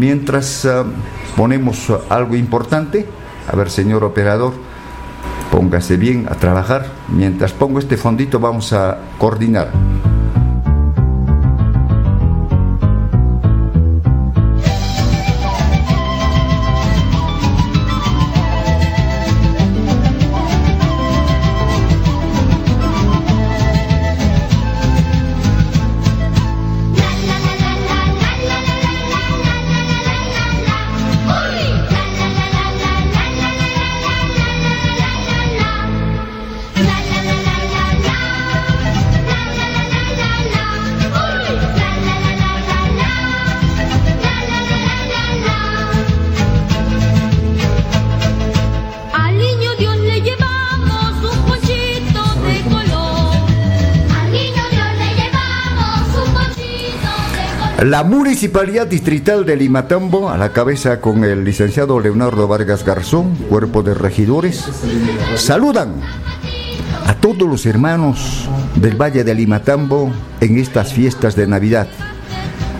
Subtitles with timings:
[0.00, 0.84] Mientras ah,
[1.36, 3.04] ponemos algo importante,
[3.46, 4.54] a ver, señor operador,
[5.50, 6.86] póngase bien a trabajar.
[7.08, 9.70] Mientras pongo este fondito, vamos a coordinar.
[57.80, 63.82] La Municipalidad Distrital de Limatambo, a la cabeza con el licenciado Leonardo Vargas Garzón, cuerpo
[63.82, 64.66] de regidores,
[65.36, 65.94] saludan
[67.06, 71.88] a todos los hermanos del Valle de Limatambo en estas fiestas de Navidad,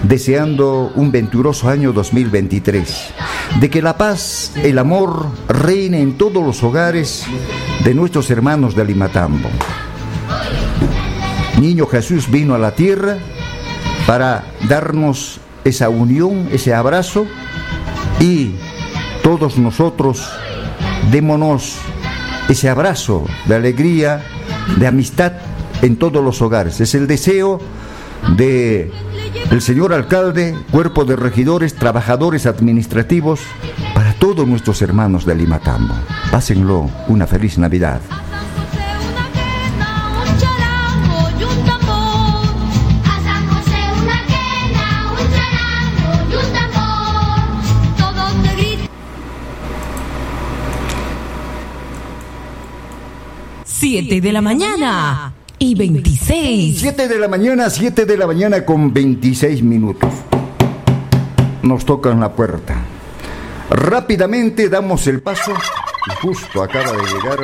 [0.02, 3.06] deseando un venturoso año 2023,
[3.58, 7.24] de que la paz, el amor reine en todos los hogares
[7.84, 9.48] de nuestros hermanos de Limatambo.
[11.58, 13.16] Niño Jesús vino a la tierra
[14.10, 17.28] para darnos esa unión, ese abrazo
[18.18, 18.56] y
[19.22, 20.28] todos nosotros
[21.12, 21.76] démonos
[22.48, 24.20] ese abrazo de alegría,
[24.78, 25.34] de amistad
[25.80, 26.80] en todos los hogares.
[26.80, 27.60] Es el deseo
[28.36, 28.90] de
[29.52, 33.38] el señor alcalde, cuerpo de regidores, trabajadores administrativos,
[33.94, 35.94] para todos nuestros hermanos de Limatambo.
[36.32, 38.00] Pásenlo una feliz Navidad.
[53.90, 56.78] Siete de la mañana y 26.
[56.78, 60.12] 7 de la mañana, 7 de la mañana con 26 minutos.
[61.64, 62.76] Nos tocan la puerta.
[63.68, 65.52] Rápidamente damos el paso.
[66.06, 67.40] y Justo acaba de llegar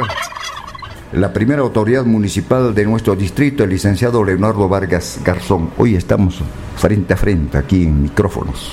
[1.15, 5.71] la primera autoridad municipal de nuestro distrito, el licenciado Leonardo Vargas Garzón.
[5.79, 6.39] Hoy estamos
[6.77, 8.71] frente a frente aquí en micrófonos.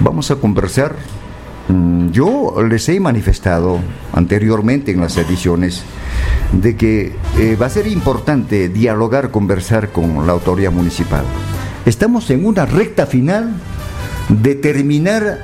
[0.00, 0.96] Vamos a conversar.
[1.68, 3.78] Mm, Yo les he manifestado
[4.12, 5.84] anteriormente en las ediciones
[6.52, 11.22] de que eh, va a ser importante dialogar, conversar con la autoridad municipal.
[11.84, 13.52] Estamos en una recta final
[14.28, 15.38] de terminar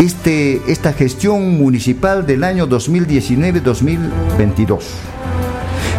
[0.00, 4.80] este, esta gestión municipal del año 2019-2022.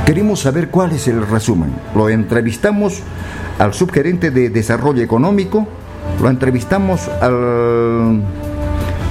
[0.06, 1.74] Queremos saber cuál es el resumen.
[1.96, 3.00] Lo entrevistamos
[3.58, 5.66] al subgerente de Desarrollo Económico,
[6.22, 8.22] lo entrevistamos al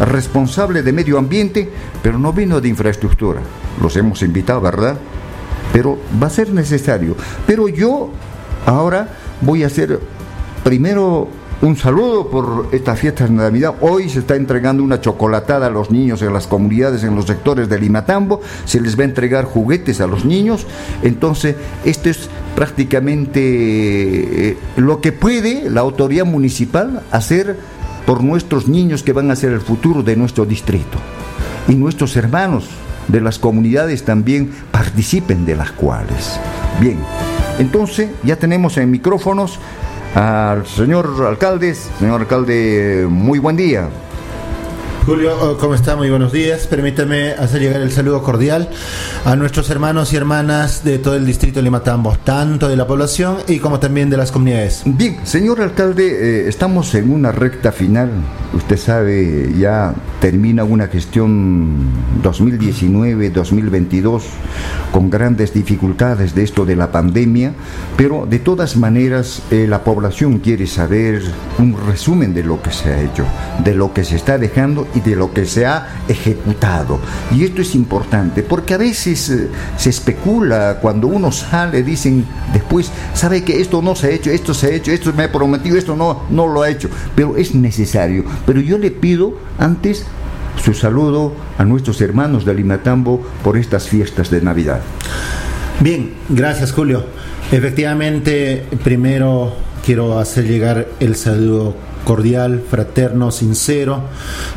[0.00, 1.69] responsable de medio ambiente,
[2.03, 3.41] pero no vino de infraestructura.
[3.81, 4.97] Los hemos invitado, ¿verdad?
[5.72, 7.16] Pero va a ser necesario.
[7.47, 8.10] Pero yo
[8.66, 9.09] ahora
[9.41, 9.99] voy a hacer
[10.62, 11.28] primero
[11.62, 13.75] un saludo por estas fiestas de Navidad.
[13.81, 17.69] Hoy se está entregando una chocolatada a los niños en las comunidades, en los sectores
[17.69, 18.41] de Limatambo.
[18.65, 20.66] Se les va a entregar juguetes a los niños.
[21.03, 23.41] Entonces, esto es prácticamente
[24.50, 27.56] eh, lo que puede la autoridad municipal hacer
[28.06, 30.98] por nuestros niños que van a ser el futuro de nuestro distrito.
[31.69, 32.69] Y nuestros hermanos
[33.09, 36.38] de las comunidades también participen de las cuales.
[36.81, 36.98] Bien,
[37.59, 39.59] entonces ya tenemos en micrófonos
[40.14, 41.75] al señor alcalde.
[41.75, 43.88] Señor alcalde, muy buen día.
[45.06, 45.97] Julio, oh, ¿cómo está?
[45.97, 46.66] Muy buenos días.
[46.66, 48.70] Permítame hacer llegar el saludo cordial
[49.26, 53.37] a nuestros hermanos y hermanas de todo el distrito de Limatambo, tanto de la población
[53.47, 54.81] y como también de las comunidades.
[54.87, 58.12] Bien, señor alcalde, eh, estamos en una recta final.
[58.54, 61.82] Usted sabe, ya termina una gestión
[62.22, 64.22] 2019-2022
[64.91, 67.53] con grandes dificultades de esto de la pandemia,
[67.98, 71.20] pero de todas maneras eh, la población quiere saber
[71.59, 73.26] un resumen de lo que se ha hecho,
[73.62, 77.00] de lo que se está dejando y de lo que se ha ejecutado.
[77.32, 82.91] Y esto es importante porque a veces eh, se especula cuando uno sale, dicen después,
[83.14, 85.76] sabe que esto no se ha hecho, esto se ha hecho, esto me ha prometido,
[85.76, 88.25] esto no, no lo ha hecho, pero es necesario.
[88.46, 90.05] Pero yo le pido antes
[90.62, 94.81] su saludo a nuestros hermanos de Limatambo por estas fiestas de Navidad.
[95.81, 97.05] Bien, gracias Julio.
[97.50, 99.52] Efectivamente, primero
[99.85, 101.75] quiero hacer llegar el saludo
[102.05, 104.03] cordial, fraterno, sincero,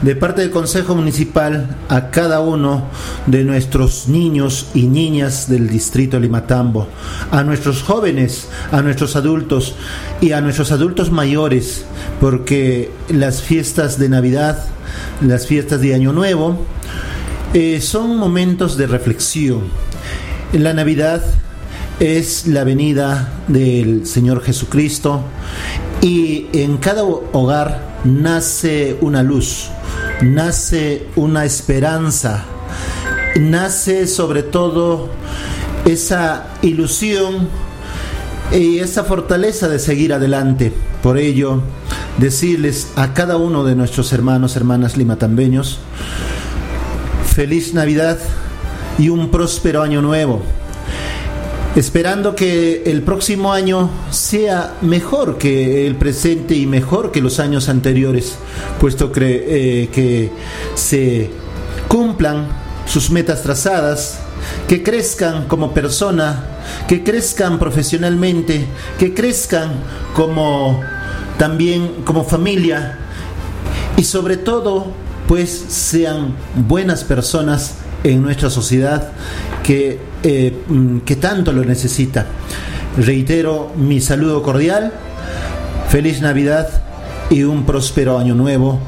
[0.01, 2.85] de parte del Consejo Municipal a cada uno
[3.25, 6.87] de nuestros niños y niñas del distrito Limatambo,
[7.31, 9.75] a nuestros jóvenes, a nuestros adultos
[10.21, 11.85] y a nuestros adultos mayores,
[12.19, 14.63] porque las fiestas de Navidad,
[15.21, 16.65] las fiestas de Año Nuevo,
[17.53, 19.61] eh, son momentos de reflexión.
[20.53, 21.23] La Navidad
[21.99, 25.23] es la venida del Señor Jesucristo
[26.01, 29.69] y en cada hogar nace una luz,
[30.21, 32.45] nace una esperanza,
[33.39, 35.09] nace sobre todo
[35.85, 37.49] esa ilusión
[38.51, 40.71] y esa fortaleza de seguir adelante.
[41.01, 41.61] Por ello,
[42.17, 45.79] decirles a cada uno de nuestros hermanos, hermanas limatambeños,
[47.33, 48.17] feliz Navidad
[48.97, 50.41] y un próspero año nuevo
[51.77, 57.69] esperando que el próximo año sea mejor que el presente y mejor que los años
[57.69, 58.35] anteriores,
[58.79, 60.31] puesto que, eh, que
[60.73, 61.29] se
[61.87, 62.47] cumplan
[62.87, 64.17] sus metas trazadas,
[64.67, 66.45] que crezcan como persona,
[66.87, 68.65] que crezcan profesionalmente,
[68.97, 69.73] que crezcan
[70.15, 70.81] como
[71.37, 72.97] también como familia
[73.97, 74.87] y sobre todo
[75.27, 77.75] pues sean buenas personas
[78.11, 79.09] en nuestra sociedad
[79.63, 82.25] que, eh, mm, que tanto lo necesita.
[82.97, 84.91] Reitero mi saludo cordial,
[85.89, 86.69] feliz Navidad
[87.29, 88.79] y un próspero año nuevo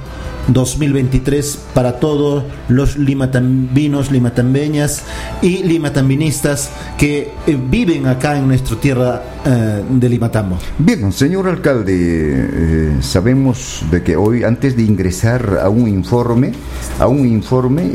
[0.54, 5.04] 2023 para todos los limatambinos, limatambeñas
[5.42, 10.58] y limatambinistas que eh, viven acá en nuestra tierra eh, de Limatambo.
[10.78, 16.52] Bien, señor alcalde, eh, sabemos de que hoy, antes de ingresar a un informe,
[17.00, 17.92] a un informe,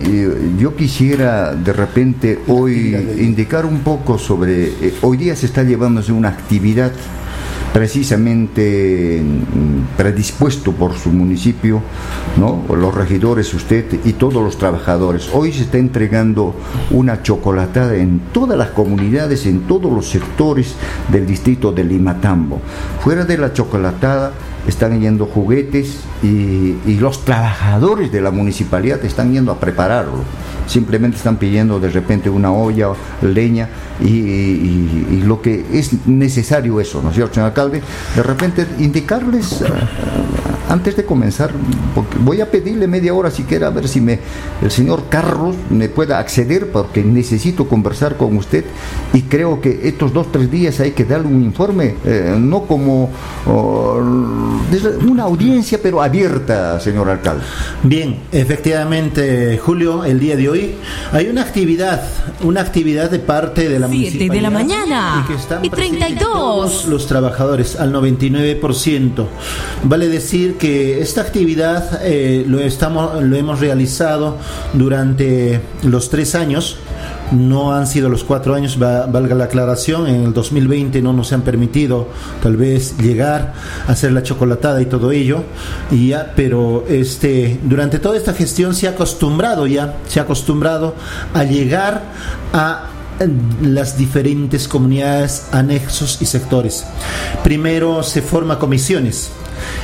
[0.58, 4.72] yo quisiera de repente hoy indicar un poco sobre,
[5.02, 6.92] hoy día se está llevándose una actividad
[7.74, 9.20] precisamente
[9.96, 11.82] predispuesto por su municipio,
[12.36, 12.62] ¿no?
[12.72, 15.28] los regidores, usted y todos los trabajadores.
[15.32, 16.54] Hoy se está entregando
[16.92, 20.76] una chocolatada en todas las comunidades, en todos los sectores
[21.10, 22.60] del distrito de Limatambo.
[23.00, 24.30] Fuera de la chocolatada
[24.68, 30.22] están yendo juguetes y, y los trabajadores de la municipalidad están yendo a prepararlo
[30.66, 32.88] simplemente están pidiendo de repente una olla,
[33.22, 33.68] leña
[34.00, 37.82] y, lo que es necesario eso, ¿no es cierto, señor alcalde?
[38.14, 39.66] De repente indicarles eh,
[40.68, 41.50] antes de comenzar,
[41.94, 44.18] porque voy a pedirle media hora siquiera a ver si me,
[44.62, 48.64] el señor Carlos me pueda acceder porque necesito conversar con usted
[49.12, 53.10] y creo que estos dos, tres días hay que darle un informe, eh, no como
[53.46, 54.00] oh,
[55.06, 57.44] una audiencia pero abierta, señor alcalde.
[57.82, 60.74] Bien, efectivamente, Julio, el día de hoy
[61.12, 62.02] hay una actividad,
[62.42, 65.26] una actividad de parte de la 7 de la mañana
[65.62, 69.26] y, 32 los trabajadores al 99%.
[69.84, 74.38] Vale decir que esta actividad eh, lo estamos lo hemos realizado
[74.72, 76.78] durante los tres años
[77.32, 81.42] no han sido los cuatro años, valga la aclaración, en el 2020 no nos han
[81.42, 82.08] permitido
[82.42, 83.54] tal vez llegar
[83.86, 85.42] a hacer la chocolatada y todo ello,
[85.90, 90.94] y ya, pero este, durante toda esta gestión se ha acostumbrado ya, se ha acostumbrado
[91.32, 92.02] a llegar
[92.52, 92.90] a
[93.62, 96.84] las diferentes comunidades, anexos y sectores.
[97.44, 99.30] Primero se forma comisiones.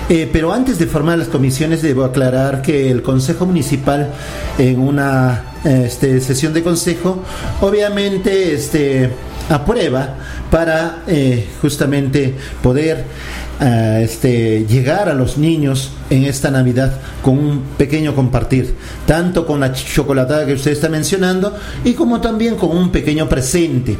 [0.08, 4.11] Eh, pero antes de formar las comisiones debo aclarar que el Consejo Municipal
[4.58, 7.22] en una este, sesión de consejo
[7.61, 9.11] obviamente este,
[9.49, 10.17] aprueba
[10.50, 13.05] para eh, justamente poder
[13.61, 18.75] este, llegar a los niños en esta Navidad con un pequeño compartir,
[19.06, 23.98] tanto con la chocolatada que usted está mencionando y como también con un pequeño presente.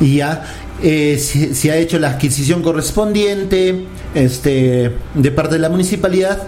[0.00, 0.44] Y ya
[0.82, 3.84] eh, se, ha hecho la adquisición correspondiente
[4.14, 6.42] este, de parte de la municipalidad,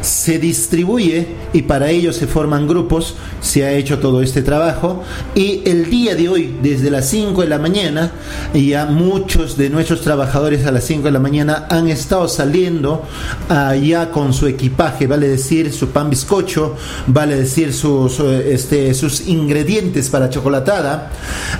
[0.00, 5.02] se distribuye y para ello se forman grupos, se ha hecho todo este trabajo.
[5.34, 8.12] Y el día de hoy, desde las 5 de la mañana,
[8.54, 13.02] ya muchos de nuestros trabajadores a las 5 de la mañana han estado saliendo
[13.48, 16.76] allá con su equipaje, vale decir su pan bizcocho,
[17.06, 21.10] vale decir sus, este, sus ingredientes para chocolatada,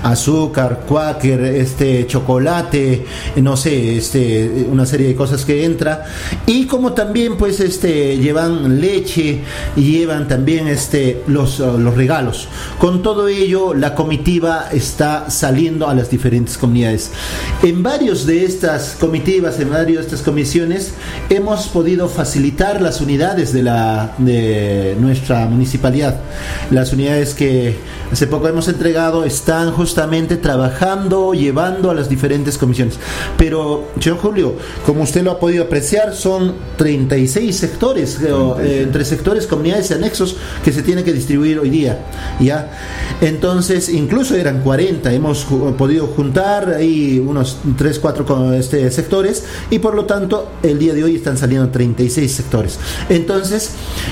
[0.03, 3.05] azúcar, cuáquer, este, chocolate,
[3.37, 6.05] no sé, este, una serie de cosas que entra
[6.47, 9.41] y como también pues este llevan leche
[9.75, 12.49] y llevan también este los, los regalos.
[12.79, 17.11] Con todo ello la comitiva está saliendo a las diferentes comunidades.
[17.63, 20.93] En varios de estas comitivas, en varios de estas comisiones
[21.31, 26.21] hemos podido facilitar las unidades de la de nuestra municipalidad.
[26.71, 27.77] Las unidades que
[28.13, 32.99] hace poco hemos entregado están justamente trabajando, llevando a las las diferentes comisiones.
[33.39, 39.47] Pero, señor Julio, como usted lo ha podido apreciar, son 36 sectores, eh, entre sectores,
[39.47, 42.05] comunidades y anexos que se tienen que distribuir hoy día.
[42.41, 42.71] ¿ya?
[43.21, 45.45] Entonces, incluso eran 40, hemos
[45.79, 51.05] podido juntar ahí unos 3, 4 este, sectores y por lo tanto el día de
[51.05, 52.79] hoy están saliendo 36 sectores.
[53.09, 53.71] Entonces,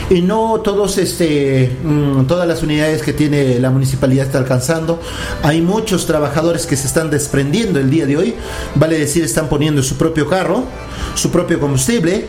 [0.08, 4.98] y no todos, este, mm, todas las unidades que tiene la municipalidad está alcanzando.
[5.42, 8.34] Hay muchos trabajadores que se están desprendiendo el día de hoy,
[8.74, 10.64] vale decir, están poniendo su propio carro,
[11.14, 12.26] su propio combustible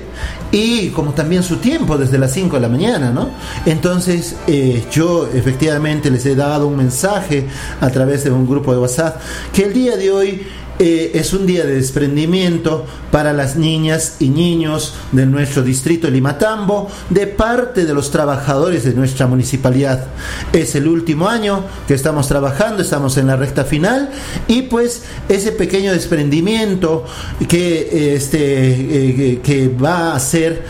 [0.52, 3.30] y como también su tiempo desde las 5 de la mañana, ¿no?
[3.66, 7.48] Entonces eh, yo efectivamente les he dado un mensaje
[7.82, 9.20] a través de un grupo de WhatsApp
[9.54, 10.44] que el día de hoy
[10.80, 16.90] eh, es un día de desprendimiento para las niñas y niños de nuestro distrito Limatambo
[17.10, 20.08] de parte de los trabajadores de nuestra municipalidad.
[20.52, 24.10] Es el último año que estamos trabajando, estamos en la recta final
[24.48, 27.06] y pues ese pequeño desprendimiento
[27.48, 30.64] que, este, eh, que va a hacer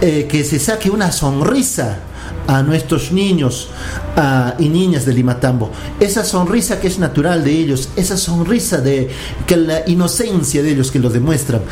[0.00, 2.00] eh, que se saque una sonrisa
[2.46, 3.68] a nuestros niños
[4.58, 5.70] y niñas de Limatambo.
[6.00, 9.08] Esa sonrisa que es natural de ellos, esa sonrisa de
[9.46, 11.62] que la inocencia de ellos que lo demuestran.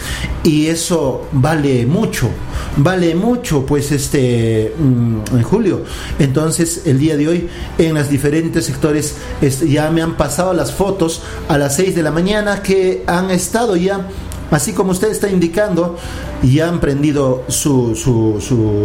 [0.42, 2.28] Y eso vale mucho,
[2.76, 5.84] vale mucho, pues este mm, en julio.
[6.18, 10.72] Entonces, el día de hoy, en los diferentes sectores, este, ya me han pasado las
[10.72, 14.06] fotos a las 6 de la mañana que han estado ya
[14.54, 15.96] Así como usted está indicando,
[16.44, 18.38] ya han prendido su, su,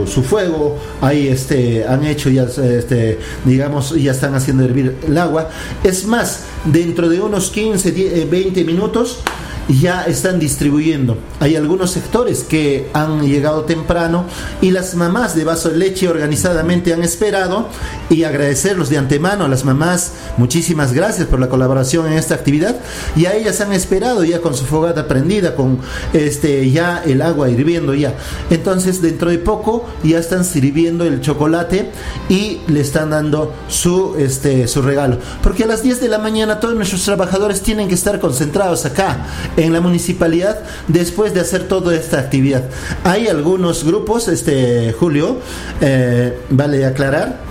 [0.07, 5.47] su, fuego, ahí este, han hecho ya, este, digamos, ya están haciendo hervir el agua.
[5.83, 9.19] Es más, dentro de unos 15, 20 minutos
[9.69, 11.17] ya están distribuyendo.
[11.39, 14.25] Hay algunos sectores que han llegado temprano
[14.61, 17.67] y las mamás de vaso de leche organizadamente han esperado
[18.09, 20.13] y agradecerlos de antemano a las mamás.
[20.37, 22.77] Muchísimas gracias por la colaboración en esta actividad
[23.15, 25.79] y a ellas han esperado ya con su fogata prendida, con
[26.13, 28.15] este ya el agua hirviendo ya.
[28.49, 31.91] Entonces dentro de poco ya están sirviendo el chocolate
[32.27, 36.59] y le están dando su este su regalo, porque a las 10 de la mañana
[36.59, 39.25] todos nuestros trabajadores tienen que estar concentrados acá
[39.59, 42.63] en la municipalidad después de hacer toda esta actividad.
[43.03, 45.37] Hay algunos grupos, este Julio,
[45.81, 47.48] eh, vale aclarar,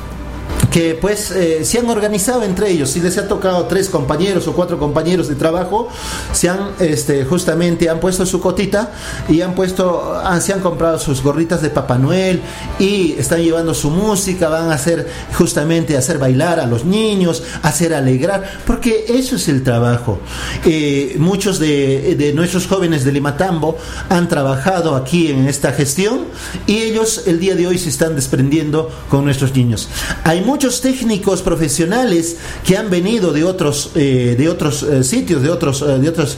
[0.70, 2.90] que pues eh, se han organizado entre ellos.
[2.90, 5.88] Si les ha tocado tres compañeros o cuatro compañeros de trabajo,
[6.32, 8.92] se han este, justamente han puesto su cotita
[9.28, 12.40] y han puesto, han, se han comprado sus gorritas de Papá Noel
[12.78, 17.94] y están llevando su música, van a hacer justamente hacer bailar a los niños, hacer
[17.94, 20.18] alegrar, porque eso es el trabajo.
[20.64, 23.76] Eh, muchos de, nuestros jóvenes de Limatambo
[24.08, 26.26] han trabajado aquí en esta gestión
[26.66, 29.88] y ellos el día de hoy se están desprendiendo con nuestros niños.
[30.24, 35.82] Hay técnicos profesionales que han venido de otros, eh, de otros eh, sitios, de otros,
[35.82, 36.36] eh, de otras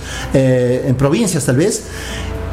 [0.97, 1.85] provincias tal vez,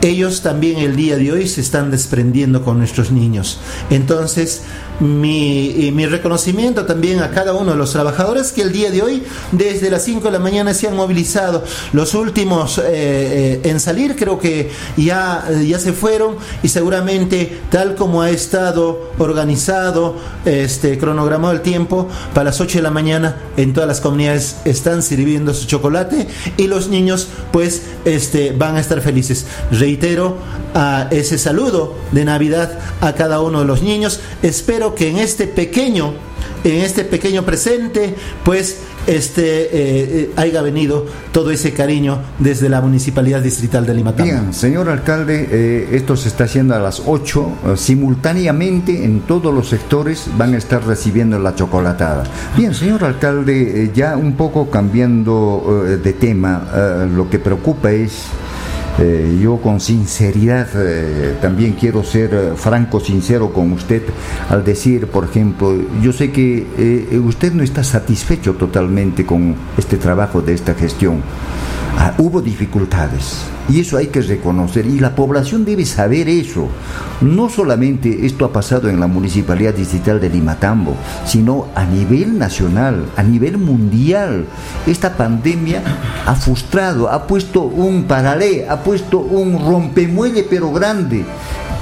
[0.01, 3.59] ellos también el día de hoy se están desprendiendo con nuestros niños.
[3.89, 4.61] Entonces,
[4.99, 9.23] mi, mi, reconocimiento también a cada uno de los trabajadores que el día de hoy,
[9.51, 11.63] desde las 5 de la mañana, se han movilizado.
[11.93, 17.95] Los últimos eh, eh, en salir creo que ya, ya se fueron y seguramente tal
[17.95, 23.73] como ha estado organizado, este, cronogramado el tiempo, para las 8 de la mañana en
[23.73, 26.27] todas las comunidades están sirviendo su chocolate
[26.57, 29.45] y los niños pues este, van a estar felices.
[29.71, 30.37] Reitero
[31.09, 34.19] ese saludo de Navidad a cada uno de los niños.
[34.43, 36.13] Espero que en este pequeño,
[36.63, 38.77] en este pequeño presente, pues
[39.07, 44.11] este eh, eh, haya venido todo ese cariño desde la Municipalidad Distrital de Lima.
[44.11, 49.69] Bien, señor alcalde, eh, esto se está haciendo a las 8, simultáneamente en todos los
[49.69, 52.25] sectores van a estar recibiendo la chocolatada.
[52.57, 58.23] Bien, señor alcalde, ya un poco cambiando de tema, lo que preocupa es
[58.99, 64.01] eh, yo con sinceridad eh, también quiero ser eh, franco, sincero con usted
[64.49, 66.65] al decir, por ejemplo, yo sé que
[67.23, 71.21] usted no está satisfecho totalmente con este trabajo de esta gestión.
[71.99, 76.67] Ah, hubo dificultades y eso hay que reconocer y la población debe saber eso.
[77.21, 83.03] No solamente esto ha pasado en la Municipalidad Distrital de Limatambo, sino a nivel nacional,
[83.15, 84.45] a nivel mundial.
[84.85, 85.81] Esta pandemia
[86.25, 91.25] ha frustrado, ha puesto un paralé, ha puesto un rompemuelle pero grande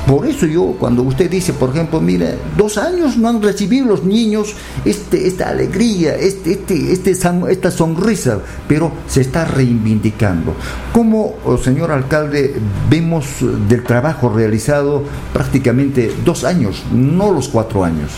[0.07, 4.03] por eso yo, cuando usted dice, por ejemplo, mira, dos años no han recibido los
[4.03, 4.53] niños
[4.85, 10.53] este, esta alegría, este, este, este esta sonrisa, pero se está reivindicando.
[10.93, 12.55] ¿Cómo, oh, señor alcalde,
[12.89, 13.25] vemos
[13.67, 18.11] del trabajo realizado prácticamente dos años, no los cuatro años?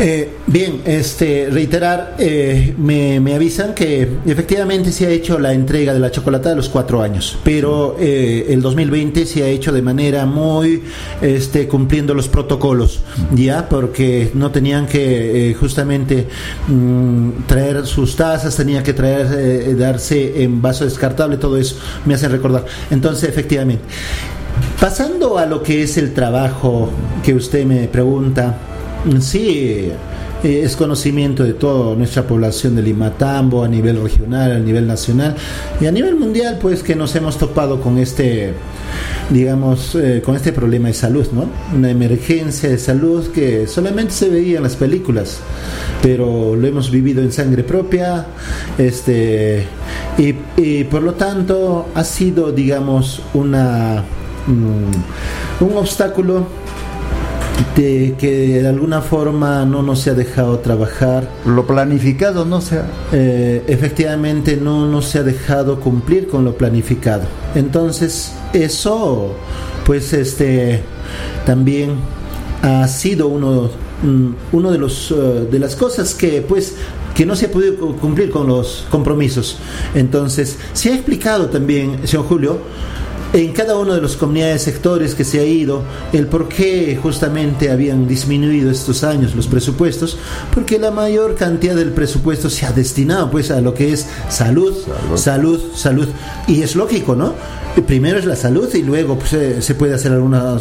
[0.00, 5.92] Eh, bien, este, reiterar, eh, me, me, avisan que efectivamente se ha hecho la entrega
[5.92, 9.82] de la chocolatada a los cuatro años, pero eh, el 2020 se ha hecho de
[9.82, 10.84] manera muy,
[11.20, 13.00] este, cumpliendo los protocolos,
[13.34, 16.28] ya, porque no tenían que justamente
[16.68, 21.74] mm, traer sus tazas, tenía que traer, darse en vaso descartable, todo eso
[22.06, 22.64] me hace recordar.
[22.90, 23.82] Entonces, efectivamente.
[24.80, 26.90] Pasando a lo que es el trabajo
[27.24, 28.56] que usted me pregunta,
[29.20, 29.90] Sí,
[30.42, 35.36] eh, es conocimiento de toda nuestra población de Limatambo a nivel regional, a nivel nacional
[35.80, 38.54] y a nivel mundial, pues que nos hemos topado con este,
[39.30, 41.46] digamos, eh, con este problema de salud, ¿no?
[41.74, 45.38] Una emergencia de salud que solamente se veía en las películas,
[46.02, 48.26] pero lo hemos vivido en sangre propia,
[48.78, 49.64] este,
[50.18, 54.04] y, por lo tanto ha sido, digamos, una,
[54.46, 56.46] mm, un obstáculo
[57.76, 61.28] de que de alguna forma no nos se ha dejado trabajar.
[61.46, 62.86] Lo planificado no se ha...
[63.12, 67.24] Eh, efectivamente no nos se ha dejado cumplir con lo planificado.
[67.54, 69.34] Entonces eso
[69.84, 70.82] pues este
[71.46, 71.92] también
[72.62, 73.70] ha sido uno,
[74.02, 76.74] mm, uno de los eh, de las cosas que pues
[77.14, 79.56] que no se ha podido cumplir con los compromisos.
[79.96, 82.58] Entonces, se ha explicado también, señor Julio,
[83.32, 85.82] en cada uno de los comunidades sectores que se ha ido,
[86.12, 90.16] el por qué justamente habían disminuido estos años los presupuestos,
[90.54, 94.74] porque la mayor cantidad del presupuesto se ha destinado pues a lo que es salud,
[95.16, 96.08] salud, salud,
[96.46, 97.34] y es lógico, ¿no?
[97.86, 100.56] Primero es la salud y luego pues, se puede hacer alguna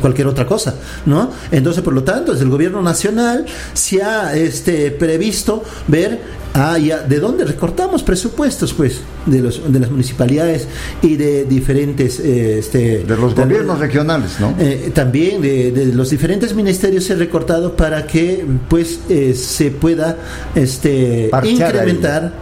[0.00, 1.30] cualquier otra cosa, ¿no?
[1.52, 7.02] Entonces, por lo tanto, desde el gobierno nacional se ha este previsto ver Ah, ya,
[7.02, 9.02] ¿de dónde recortamos presupuestos, pues?
[9.26, 10.66] De, los, de las municipalidades
[11.02, 12.05] y de diferentes...
[12.06, 14.54] Eh, este, de los gobiernos regionales, ¿no?
[14.58, 20.16] Eh, también de, los diferentes ministerios se ha recortado para que, pues, eh, se pueda
[20.54, 22.32] este, incrementar,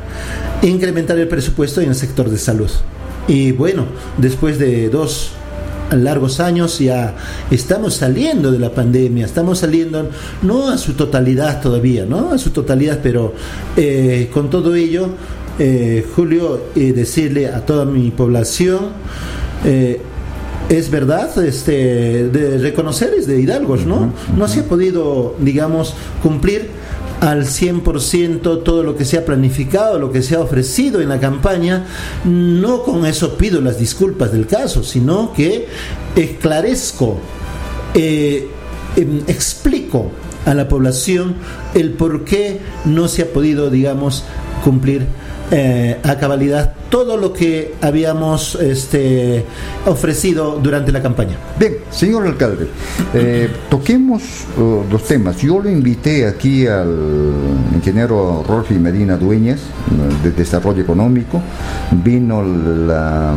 [0.62, 2.70] incrementar el presupuesto en el sector de salud.
[3.26, 3.86] Y bueno,
[4.18, 5.32] después de dos
[5.90, 7.14] largos años, ya
[7.50, 10.10] estamos saliendo de la pandemia, estamos saliendo
[10.42, 13.34] no a su totalidad todavía, no a su totalidad, pero
[13.76, 15.08] eh, con todo ello,
[15.58, 18.88] eh, Julio, eh, decirle a toda mi población,
[19.64, 24.12] es verdad, este, de reconocer es de hidalgos, ¿no?
[24.36, 26.68] No se ha podido, digamos, cumplir
[27.20, 31.20] al 100% todo lo que se ha planificado, lo que se ha ofrecido en la
[31.20, 31.86] campaña,
[32.24, 35.66] no con eso pido las disculpas del caso, sino que
[36.16, 37.18] esclarezco,
[37.94, 38.48] eh,
[38.96, 40.10] em, explico
[40.44, 41.36] a la población
[41.74, 44.24] el por qué no se ha podido, digamos,
[44.62, 45.06] cumplir
[45.50, 49.44] eh, a cabalidad todo lo que habíamos este,
[49.84, 51.36] ofrecido durante la campaña.
[51.58, 52.68] Bien, señor alcalde,
[53.12, 54.22] eh, toquemos
[54.56, 55.38] uh, dos temas.
[55.38, 56.94] Yo le invité aquí al
[57.74, 59.58] ingeniero Rolfi Medina Dueñas,
[60.22, 61.42] de Desarrollo Económico,
[62.04, 63.34] vino la,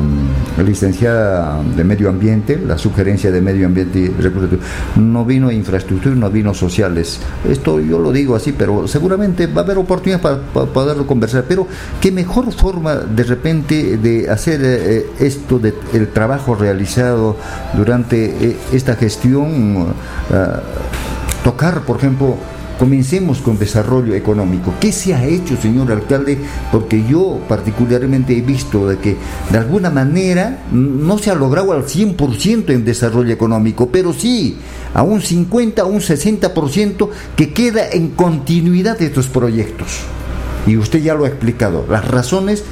[0.63, 4.59] licenciada de Medio Ambiente, la sugerencia de Medio Ambiente y Recursos,
[4.97, 7.19] no vino infraestructura, no vino sociales.
[7.49, 11.45] Esto yo lo digo así, pero seguramente va a haber oportunidad para, para poderlo conversar.
[11.47, 11.65] Pero
[11.99, 17.37] qué mejor forma de repente de hacer eh, esto, de, el trabajo realizado
[17.75, 19.93] durante eh, esta gestión,
[20.31, 20.59] ah,
[21.43, 22.37] tocar, por ejemplo,
[22.77, 24.71] Comencemos con desarrollo económico.
[24.79, 26.37] ¿Qué se ha hecho, señor alcalde?
[26.71, 29.17] Porque yo particularmente he visto de que
[29.49, 34.57] de alguna manera no se ha logrado al 100% en desarrollo económico, pero sí
[34.93, 40.01] a un 50, a un 60% que queda en continuidad de estos proyectos.
[40.67, 42.63] Y usted ya lo ha explicado, las razones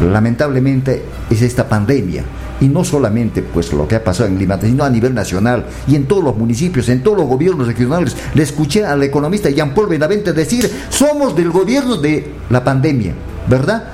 [0.00, 2.24] lamentablemente es esta pandemia
[2.60, 5.94] y no solamente pues lo que ha pasado en Lima, sino a nivel nacional y
[5.94, 8.16] en todos los municipios, en todos los gobiernos regionales.
[8.34, 13.14] Le escuché al economista Jean-Paul Benavente decir, somos del gobierno de la pandemia,
[13.48, 13.84] ¿verdad?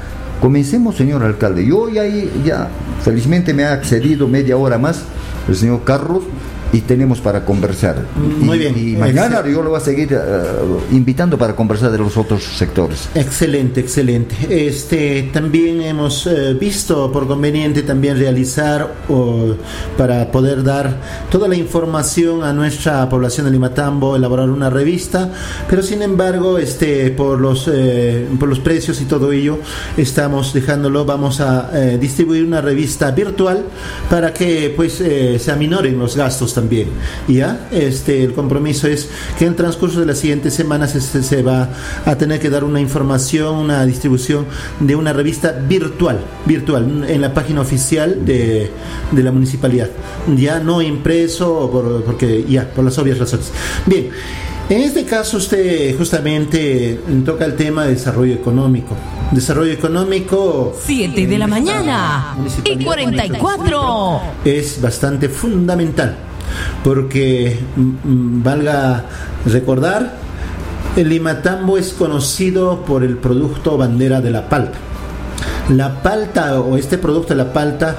[0.41, 1.65] Comencemos, señor alcalde.
[1.65, 2.05] Yo ya,
[2.45, 2.69] ya
[3.05, 5.03] felizmente me ha accedido media hora más
[5.49, 6.23] el señor Carlos
[6.73, 7.97] y tenemos para conversar.
[8.17, 8.77] Muy bien.
[8.77, 10.19] Y mañana yo lo voy a seguir eh,
[10.91, 13.11] invitando para conversar de los otros sectores.
[13.15, 14.35] Excelente, excelente.
[14.49, 19.55] Este también hemos eh, visto por conveniente también realizar o,
[19.99, 20.97] para poder dar
[21.31, 25.31] toda la información a nuestra población de Limatambo, elaborar una revista,
[25.69, 29.59] pero sin embargo, este por los eh, por los precios y todo ello
[29.97, 33.65] estamos dejándolo, vamos a distribuir una revista virtual
[34.09, 36.89] para que pues se aminoren los gastos también también.
[37.27, 37.69] ¿Ya?
[37.73, 41.69] Este, el compromiso es que en el transcurso de las siguientes semanas este, se va
[42.07, 44.47] a tener que dar una información, una distribución
[44.79, 48.71] de una revista virtual, virtual, en la página oficial de,
[49.11, 49.91] de la municipalidad.
[50.37, 53.51] Ya no impreso, por, porque ya, por las obvias razones.
[53.87, 54.11] Bien.
[54.69, 58.97] En este caso usted justamente toca el tema de desarrollo económico.
[59.31, 60.75] Desarrollo económico...
[60.83, 64.21] 7 de la mañana y 44.
[64.45, 66.17] Es bastante fundamental
[66.85, 69.05] porque, mm, mm, valga
[69.47, 70.15] recordar,
[70.97, 74.79] el limatambo es conocido por el producto bandera de la palta.
[75.71, 77.97] La palta o este producto de la palta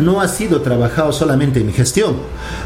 [0.00, 2.16] no ha sido trabajado solamente en mi gestión,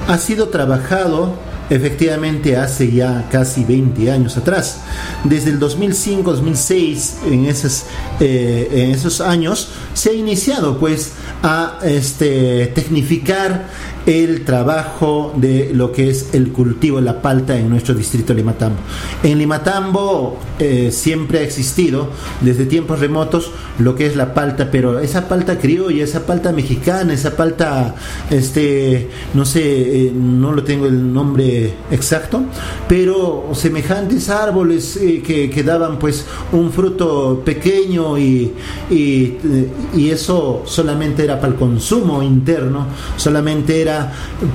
[0.07, 1.35] ha sido trabajado
[1.69, 4.81] efectivamente hace ya casi 20 años atrás.
[5.25, 7.85] Desde el 2005-2006, en, esos,
[8.21, 11.13] eh, en esos años, se ha iniciado pues
[11.43, 13.67] a este, tecnificar
[14.07, 18.39] el trabajo de lo que es el cultivo de la palta en nuestro distrito de
[18.39, 18.79] Limatambo.
[19.25, 25.01] En Limatambo eh, siempre ha existido desde tiempos remotos lo que es la palta, pero
[25.01, 27.97] esa palta criolla, esa palta mexicana, esa palta,
[28.31, 32.45] este, no sé, eh, no lo tengo el nombre exacto,
[32.89, 38.53] pero semejantes árboles eh, que, daban pues un fruto pequeño y,
[38.89, 43.96] y eso solamente era para el consumo interno, solamente era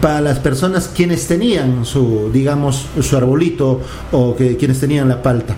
[0.02, 5.56] para las personas quienes tenían su, digamos, su arbolito o que, quienes tenían la palta.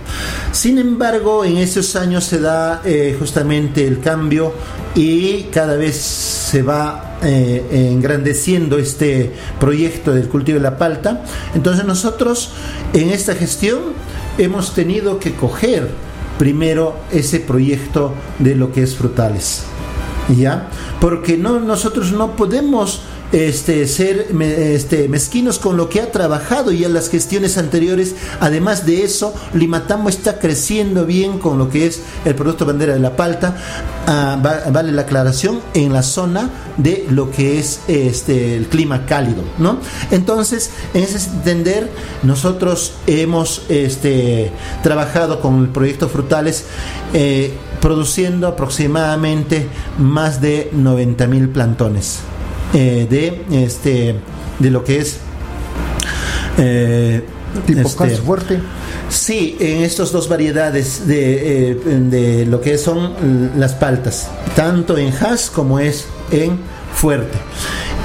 [0.52, 4.52] Sin embargo, en esos años se da eh, justamente el cambio
[4.94, 11.24] y cada vez se va eh, engrandeciendo este proyecto del cultivo de la palta.
[11.54, 12.50] Entonces nosotros
[12.92, 13.80] en esta gestión
[14.38, 15.88] hemos tenido que coger
[16.38, 19.64] primero ese proyecto de lo que es frutales.
[20.36, 20.68] ¿Ya?
[21.00, 23.02] Porque no, nosotros no podemos
[23.34, 28.14] este, ser este, mezquinos con lo que ha trabajado ya en las gestiones anteriores.
[28.38, 33.00] Además de eso, Limatambo está creciendo bien con lo que es el producto bandera de
[33.00, 33.56] la palta.
[34.06, 34.38] Ah,
[34.70, 39.78] vale la aclaración en la zona de lo que es este, el clima cálido, ¿no?
[40.12, 41.90] Entonces, en ese entender,
[42.22, 44.52] nosotros hemos este,
[44.84, 46.64] trabajado con el proyecto Frutales.
[47.14, 49.66] Eh, produciendo aproximadamente
[49.98, 52.20] más de 90 mil plantones.
[52.76, 54.16] Eh, de este
[54.58, 55.18] de lo que es
[56.58, 57.22] eh,
[57.68, 58.58] tipo este, fuerte.
[59.08, 63.12] sí en estas dos variedades de, eh, de, lo que son
[63.56, 66.58] las paltas tanto en has como es en
[66.92, 67.38] fuerte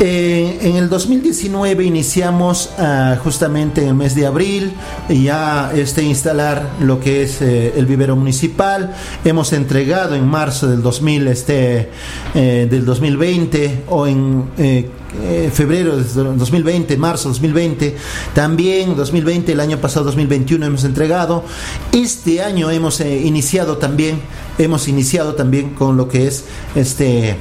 [0.02, 4.72] eh, en el 2019 iniciamos ah, justamente en el mes de abril
[5.10, 8.96] ya este instalar lo que es eh, el vivero municipal.
[9.26, 11.90] Hemos entregado en marzo del 2000 este
[12.34, 14.46] eh, del 2020 o en
[15.52, 17.96] febrero de 2020, marzo 2020,
[18.34, 21.44] también 2020, el año pasado 2021 hemos entregado.
[21.92, 24.22] Este año hemos iniciado también,
[24.58, 27.36] hemos iniciado también con lo que es este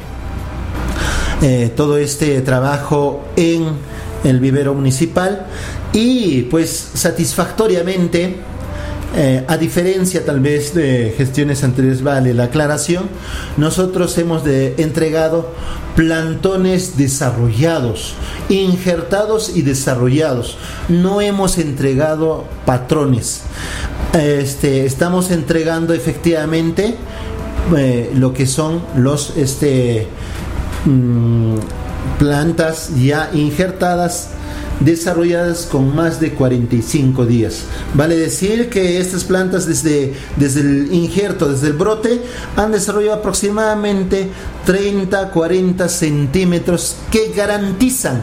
[1.43, 3.67] eh, todo este trabajo en
[4.25, 5.47] el vivero municipal
[5.93, 8.37] y pues satisfactoriamente
[9.17, 13.09] eh, a diferencia tal vez de gestiones anteriores, vale la aclaración,
[13.57, 15.51] nosotros hemos entregado
[15.97, 18.15] plantones desarrollados,
[18.51, 20.59] injertados y desarrollados.
[20.89, 23.43] No hemos entregado patrones.
[24.13, 26.97] Este, estamos entregando efectivamente
[27.77, 30.07] eh, lo que son los este,
[30.85, 31.57] Mm,
[32.19, 34.31] plantas ya injertadas
[34.81, 37.65] desarrolladas con más de 45 días.
[37.95, 42.23] Vale decir que estas plantas desde, desde el injerto, desde el brote,
[42.57, 44.31] han desarrollado aproximadamente
[44.67, 48.23] 30, 40 centímetros que garantizan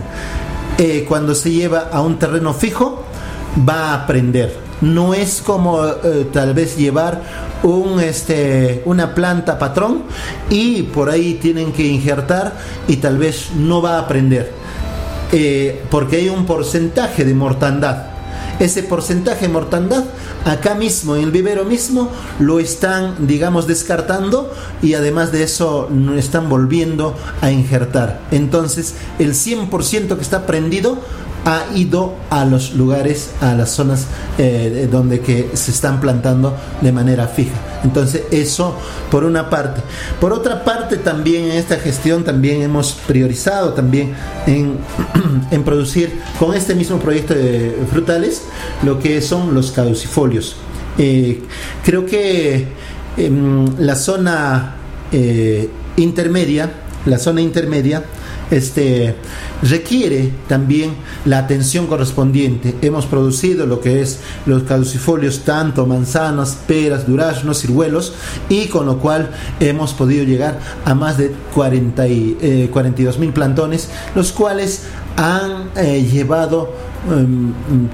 [0.78, 3.04] eh, cuando se lleva a un terreno fijo,
[3.68, 7.22] va a prender no es como eh, tal vez llevar
[7.64, 10.04] un este una planta patrón
[10.50, 12.54] y por ahí tienen que injertar
[12.88, 14.52] y tal vez no va a aprender.
[15.32, 18.08] Eh, porque hay un porcentaje de mortandad.
[18.60, 20.06] Ese porcentaje de mortandad
[20.46, 22.10] acá mismo en el vivero mismo
[22.40, 28.22] lo están digamos descartando y además de eso no están volviendo a injertar.
[28.32, 31.00] Entonces el 100% que está prendido
[31.46, 36.92] ha ido a los lugares, a las zonas eh, donde que se están plantando de
[36.92, 37.56] manera fija.
[37.84, 38.76] Entonces eso
[39.12, 39.82] por una parte.
[40.20, 44.14] Por otra parte también en esta gestión también hemos priorizado también
[44.48, 44.80] en,
[45.52, 48.42] en producir con este mismo proyecto de frutales
[48.84, 50.56] lo que son los caducifolios.
[50.98, 51.44] Eh,
[51.84, 52.68] creo que
[53.18, 54.76] em, la zona
[55.12, 56.72] eh, intermedia,
[57.06, 58.04] la zona intermedia,
[58.52, 59.16] este,
[59.62, 60.94] requiere también
[61.26, 62.76] la atención correspondiente.
[62.82, 68.14] Hemos producido lo que es los caducifolios, tanto manzanas, peras, duraznos, ciruelos,
[68.50, 73.34] y con lo cual hemos podido llegar a más de 40 y, 42 eh, mil
[73.34, 74.84] plantones, los cuales
[75.18, 76.74] han eh, llevado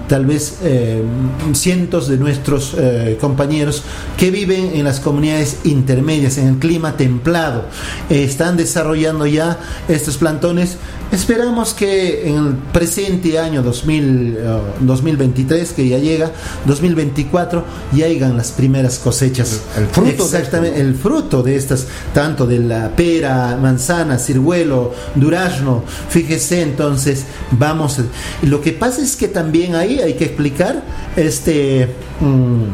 [0.07, 3.83] tal vez em, cientos de nuestros eh, compañeros
[4.17, 7.65] que viven en las comunidades intermedias, en el clima templado.
[8.09, 10.77] están desarrollando ya estos plantones
[11.11, 14.37] Esperamos que en el presente año 2000,
[14.79, 16.31] 2023, que ya llega,
[16.65, 19.59] 2024, ya hagan las primeras cosechas.
[19.77, 25.83] El, fruto Exactamente, el fruto de estas, tanto de la pera, manzana, ciruelo, durazno.
[26.07, 27.97] Fíjese, entonces, vamos.
[28.43, 30.83] Lo que pasa es que también ahí hay que explicar
[31.15, 31.87] este.
[32.19, 32.65] Mm,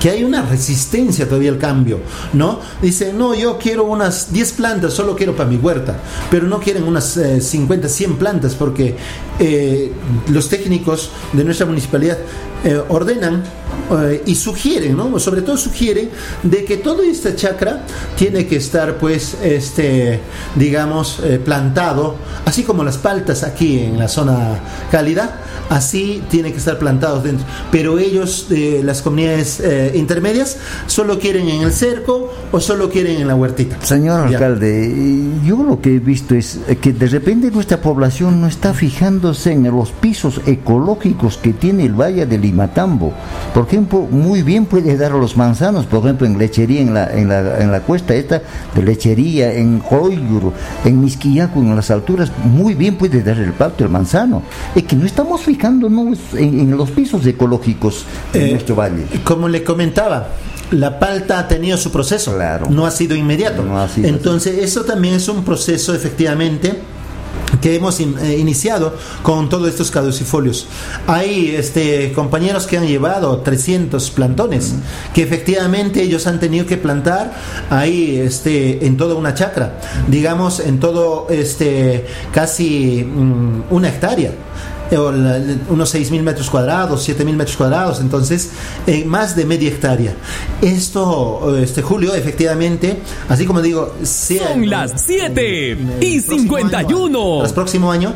[0.00, 2.00] que hay una resistencia todavía al cambio,
[2.32, 2.60] ¿no?
[2.80, 5.98] Dice, no, yo quiero unas 10 plantas, solo quiero para mi huerta,
[6.30, 8.96] pero no quieren unas 50, eh, 100 plantas porque
[9.40, 9.92] eh,
[10.28, 12.18] los técnicos de nuestra municipalidad
[12.64, 13.42] eh, ordenan
[14.26, 15.18] y sugieren, ¿no?
[15.18, 16.10] Sobre todo sugieren
[16.42, 17.84] de que toda esta chacra
[18.16, 20.20] tiene que estar, pues, este,
[20.54, 24.58] digamos, plantado, así como las paltas aquí en la zona
[24.90, 27.46] cálida, así tiene que estar plantados dentro.
[27.70, 33.20] Pero ellos, eh, las comunidades eh, intermedias, solo quieren en el cerco o solo quieren
[33.20, 33.76] en la huertita.
[33.82, 34.92] Señor alcalde,
[35.44, 39.64] yo lo que he visto es que de repente nuestra población no está fijándose en
[39.64, 43.12] los pisos ecológicos que tiene el Valle de Limatambo.
[43.54, 47.28] Por ejemplo, muy bien puede dar los manzanos, por ejemplo, en lechería, en la, en
[47.28, 48.42] la, en la cuesta esta
[48.74, 50.52] de lechería, en Joyur,
[50.84, 54.42] en Misquillaco, en las alturas, muy bien puede dar el pato, el manzano.
[54.74, 59.04] Es que no estamos fijando en, los pisos ecológicos de eh, nuestro valle.
[59.24, 60.28] Como le comentaba,
[60.70, 62.36] la palta ha tenido su proceso,
[62.70, 63.64] no ha sido inmediato.
[64.02, 66.97] Entonces, eso también es un proceso efectivamente
[67.60, 70.66] que hemos eh, iniciado con todos estos caducifolios.
[71.06, 74.74] Hay este, compañeros que han llevado 300 plantones,
[75.14, 77.32] que efectivamente ellos han tenido que plantar
[77.70, 84.32] ahí este, en toda una chacra, digamos en todo este, casi mm, una hectárea
[84.96, 88.50] unos 6.000 metros cuadrados, 7.000 metros cuadrados, entonces
[88.86, 90.14] en más de media hectárea.
[90.62, 92.98] Esto, este Julio, efectivamente,
[93.28, 97.44] así como digo, son las 7 y 51.
[97.44, 98.14] El próximo año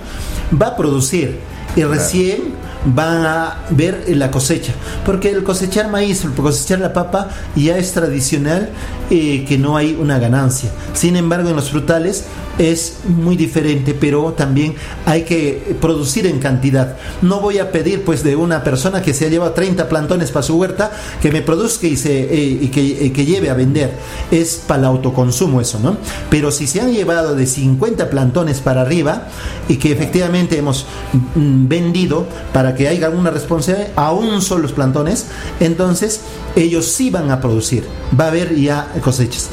[0.60, 1.38] va a producir
[1.76, 4.72] y recién van a ver la cosecha.
[5.04, 8.70] Porque el cosechar maíz, el cosechar la papa ya es tradicional
[9.10, 10.70] eh, que no hay una ganancia.
[10.94, 12.24] Sin embargo, en los frutales
[12.58, 14.74] es muy diferente, pero también
[15.06, 16.96] hay que producir en cantidad.
[17.22, 20.42] No voy a pedir pues de una persona que se ha llevado 30 plantones para
[20.42, 23.92] su huerta que me produzca y, se, eh, que, eh, que, lleve a vender.
[24.30, 25.96] Es para el autoconsumo eso, ¿no?
[26.30, 29.28] Pero si se han llevado de 50 plantones para arriba
[29.68, 30.86] y que efectivamente hemos
[31.34, 35.26] mm, vendido para que haya una responsabilidad, aún son los plantones,
[35.60, 36.20] entonces
[36.56, 37.84] ellos sí van a producir.
[38.18, 39.50] Va a haber ya cosechas.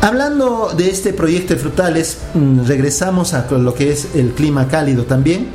[0.00, 5.04] Hablando de este proyecto de frutales, mm, regresamos a lo que es el clima cálido
[5.04, 5.48] también.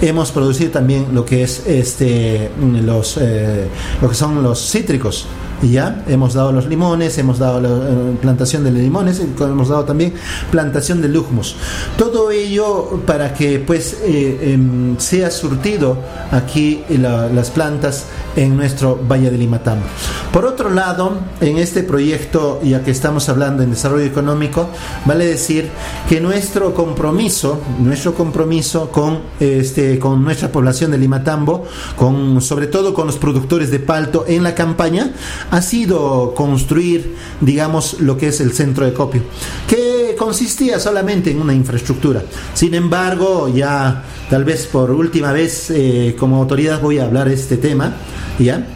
[0.00, 3.68] Hemos producido también lo que es este mm, los eh,
[4.00, 5.26] lo que son los cítricos
[5.62, 10.14] ya hemos dado los limones, hemos dado la eh, plantación de limones, hemos dado también
[10.50, 11.56] plantación de lujmos.
[11.96, 15.98] Todo ello para que pues eh, em, sea surtido
[16.30, 19.84] aquí las plantas en nuestro Valle de Limatambo.
[20.32, 24.68] Por otro lado, en este proyecto, ya que estamos hablando en desarrollo económico,
[25.04, 25.70] vale decir
[26.08, 31.64] que nuestro compromiso, nuestro compromiso con este con nuestra población de Limatambo,
[31.96, 35.12] con sobre todo con los productores de palto en la campaña,
[35.50, 39.22] ha sido construir, digamos, lo que es el centro de copio,
[39.66, 42.22] que consistía solamente en una infraestructura.
[42.54, 47.56] Sin embargo, ya tal vez por última vez eh, como autoridad voy a hablar este
[47.56, 47.94] tema,
[48.38, 48.66] ¿ya?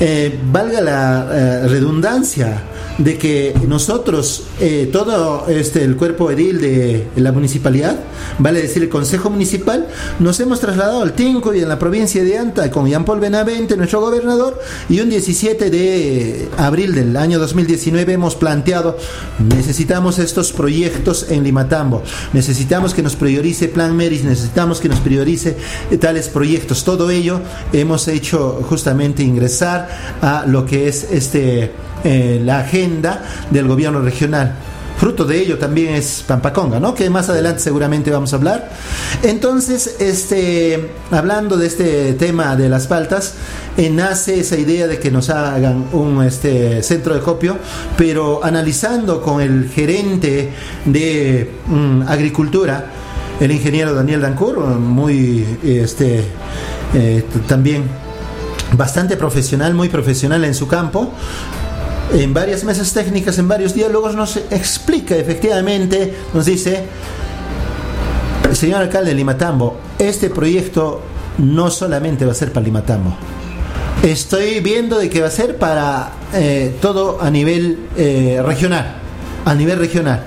[0.00, 2.62] Eh, valga la eh, redundancia,
[2.98, 7.98] de que nosotros, eh, todo este, el cuerpo edil de la municipalidad,
[8.38, 9.88] vale decir el Consejo Municipal,
[10.20, 13.76] nos hemos trasladado al Tinco y en la provincia de Anta con Jean Paul Benavente,
[13.76, 18.96] nuestro gobernador, y un 17 de abril del año 2019 hemos planteado,
[19.38, 22.02] necesitamos estos proyectos en Limatambo,
[22.32, 25.56] necesitamos que nos priorice Plan Meris, necesitamos que nos priorice
[26.00, 27.40] tales proyectos, todo ello
[27.72, 29.88] hemos hecho justamente ingresar
[30.22, 31.72] a lo que es este
[32.04, 34.54] eh, la agenda del gobierno regional.
[34.96, 36.94] Fruto de ello también es Pampaconga, ¿no?
[36.94, 38.70] Que más adelante seguramente vamos a hablar.
[39.22, 43.34] Entonces, este, hablando de este tema de las paltas,
[43.76, 47.58] eh, nace esa idea de que nos hagan un este, centro de copio,
[47.98, 50.50] pero analizando con el gerente
[50.84, 52.86] de mm, agricultura,
[53.40, 56.22] el ingeniero Daniel Dancur, muy este,
[56.94, 57.82] eh, también
[58.76, 61.12] bastante profesional, muy profesional en su campo,
[62.12, 66.84] en varias mesas técnicas, en varios diálogos, nos explica efectivamente, nos dice,
[68.52, 71.00] señor alcalde de Limatambo, este proyecto
[71.38, 73.16] no solamente va a ser para Limatambo.
[74.02, 78.96] Estoy viendo de que va a ser para eh, todo a nivel eh, regional,
[79.44, 80.24] a nivel regional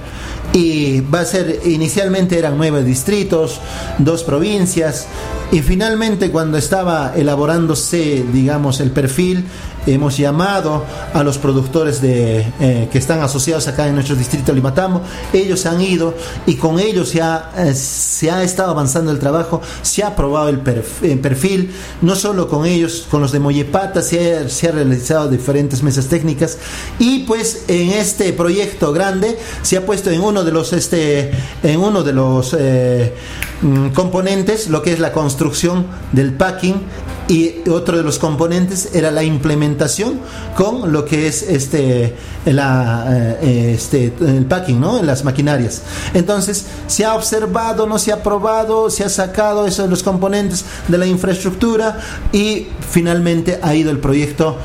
[0.54, 3.60] y va a ser inicialmente eran nueve distritos,
[3.98, 5.08] dos provincias
[5.52, 9.46] y finalmente cuando estaba elaborándose digamos el perfil
[9.88, 10.84] hemos llamado
[11.14, 15.02] a los productores de, eh, que están asociados acá en nuestro distrito Limatambo,
[15.34, 16.14] ellos han ido
[16.46, 20.60] y con ellos ya eh, se ha estado avanzando el trabajo, se ha aprobado el
[20.60, 25.82] perfil, no solo con ellos, con los de Mollepata se ha, se ha realizado diferentes
[25.84, 26.58] mesas técnicas.
[27.00, 31.32] Y pues en este proyecto grande se ha puesto en uno de los este
[31.64, 33.14] en uno de los eh,
[33.62, 36.82] mm, componentes lo que es la construcción del packing
[37.28, 40.20] y otro de los componentes era la implementación
[40.56, 42.16] con lo que es este,
[42.46, 45.02] eh, este el packing, ¿no?
[45.04, 45.82] Las maquinarias.
[46.14, 50.98] Entonces, se ha observado, no se ha probado, se ha sacado esos los componentes de
[50.98, 52.00] la infraestructura
[52.32, 54.58] y finalmente ha ido el proyecto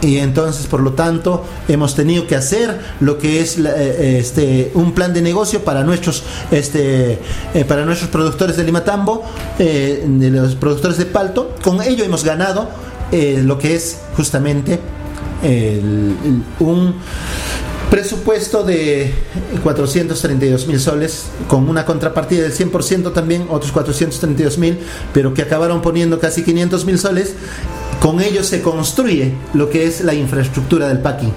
[0.00, 4.92] y entonces por lo tanto hemos tenido que hacer lo que es eh, este un
[4.92, 7.18] plan de negocio para nuestros este
[7.54, 9.24] eh, para nuestros productores de limatambo
[9.58, 11.54] eh, de los productores de palto.
[11.62, 12.68] Con ello hemos ganado
[13.10, 14.78] lo que es justamente
[16.60, 16.94] un
[17.90, 19.14] presupuesto de
[19.62, 24.78] 432 mil soles con una contrapartida del 100% también otros 432 mil
[25.14, 27.34] pero que acabaron poniendo casi 500 mil soles
[28.00, 31.32] con ello se construye lo que es la infraestructura del packing.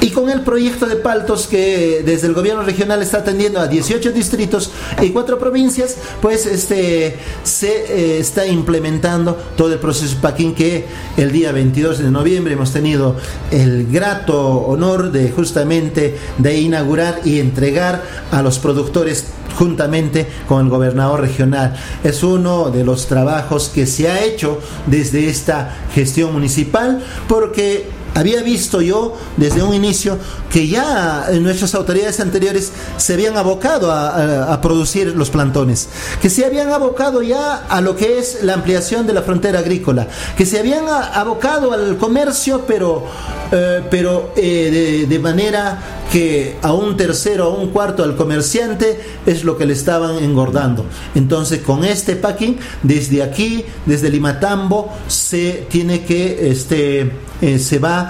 [0.00, 4.12] Y con el proyecto de Paltos que desde el gobierno regional está atendiendo a 18
[4.12, 4.70] distritos
[5.02, 10.86] y 4 provincias, pues este se eh, está implementando todo el proceso packing que
[11.16, 13.16] el día 22 de noviembre hemos tenido
[13.50, 20.70] el grato honor de justamente de inaugurar y entregar a los productores juntamente con el
[20.70, 21.76] gobernador regional.
[22.02, 28.42] Es uno de los trabajos que se ha hecho desde esta gestión municipal porque había
[28.42, 30.18] visto yo desde un inicio
[30.50, 35.88] que ya nuestras autoridades anteriores se habían abocado a, producir los plantones,
[36.20, 40.06] que se habían abocado ya a lo que es la ampliación de la frontera agrícola,
[40.36, 43.06] que se habían abocado al comercio, pero,
[43.52, 45.78] eh, pero eh, de, manera
[46.12, 50.84] que a un tercero, a un cuarto al comerciante es lo que le estaban engordando.
[51.14, 58.09] Entonces, con este packing, desde aquí, desde Limatambo, se tiene que, este, eh, se va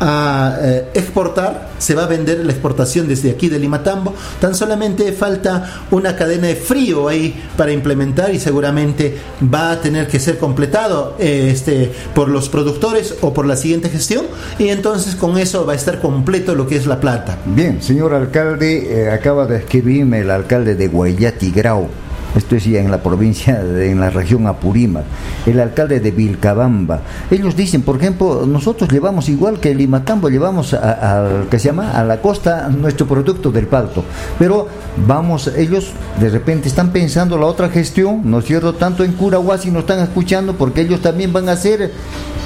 [0.00, 4.14] a eh, exportar, se va a vender la exportación desde aquí de Limatambo.
[4.40, 10.06] Tan solamente falta una cadena de frío ahí para implementar y seguramente va a tener
[10.06, 14.26] que ser completado eh, este, por los productores o por la siguiente gestión
[14.58, 17.38] y entonces con eso va a estar completo lo que es la plata.
[17.44, 21.88] Bien, señor alcalde, acaba de escribirme el alcalde de Guayati Grau
[22.38, 25.04] esto es ya en la provincia, en la región Apurímac,
[25.46, 27.00] el alcalde de Vilcabamba.
[27.30, 32.04] Ellos dicen, por ejemplo, nosotros llevamos igual que el Limatambo, llevamos a, se llama a
[32.04, 34.04] la costa nuestro producto del palto,
[34.38, 34.68] pero
[35.06, 38.74] vamos, ellos de repente están pensando la otra gestión, ¿no es cierto?
[38.74, 41.92] Tanto en Curahuasi nos están escuchando porque ellos también van a ser,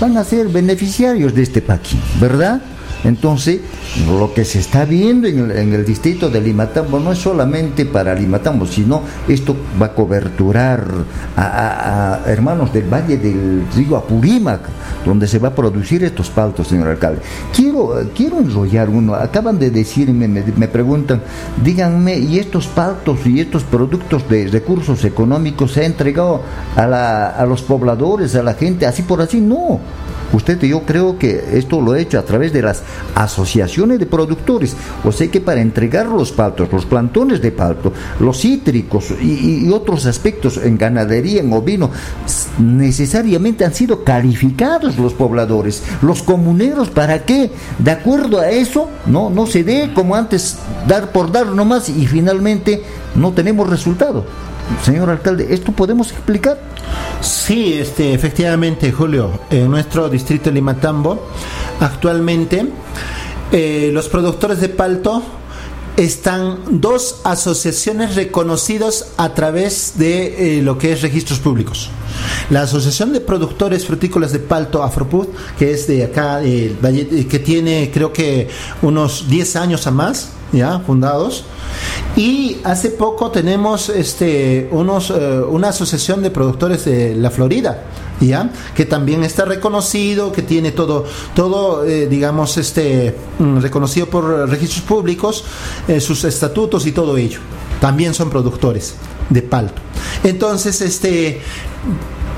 [0.01, 2.61] van a ser beneficiarios de este paqui, ¿verdad?
[3.05, 3.61] Entonces,
[4.07, 8.67] lo que se está viendo en el, distrito de Limatambo no es solamente para Limatambo,
[8.67, 10.87] sino esto va a coberturar
[11.37, 14.61] a, hermanos del Valle del Río Apurímac,
[15.05, 17.21] donde se va a producir estos paltos, señor alcalde.
[17.55, 19.15] Quiero, quiero enrollar uno.
[19.15, 21.23] Acaban de decirme, me, preguntan,
[21.63, 26.43] díganme, ¿y estos paltos y estos productos de recursos económicos se ha entregado
[26.77, 29.41] a, a los pobladores, a la gente, así por así?
[29.41, 29.81] No
[30.33, 32.83] Usted, yo creo que esto lo he hecho a través de las
[33.15, 34.75] asociaciones de productores.
[35.05, 40.07] O sea que para entregar los paltos, los plantones de palto, los cítricos y, otros
[40.07, 41.91] aspectos en ganadería, en ovino,
[42.59, 47.51] necesariamente han sido calificados los pobladores, los comuneros, ¿para qué?
[47.79, 52.07] De acuerdo a eso, no, no se dé como antes dar por dar nomás y
[52.07, 52.83] finalmente
[53.15, 54.25] no tenemos resultado.
[54.85, 56.59] Señor alcalde, ¿esto podemos explicar?
[57.21, 61.29] Sí, este, efectivamente, Julio, en nuestro distrito de Limatambo,
[61.81, 62.67] actualmente
[63.53, 65.23] eh, los productores de palto
[65.97, 71.91] están dos asociaciones reconocidas a través de eh, lo que es registros públicos.
[72.51, 78.13] La Asociación de Productores Frutícolas de Palto Afropud, que es de acá, que tiene creo
[78.13, 78.49] que
[78.81, 81.45] unos 10 años a más, ya fundados,
[82.17, 87.85] y hace poco tenemos este, unos, eh, una asociación de productores de la Florida,
[88.21, 88.51] ¿ya?
[88.75, 94.83] que también está reconocido, que tiene todo, todo eh, digamos, este, mm, reconocido por registros
[94.83, 95.45] públicos,
[95.89, 97.41] eh, sus estatutos y todo ello.
[97.81, 98.95] También son productores
[99.31, 99.81] de palto.
[100.23, 101.41] Entonces, este,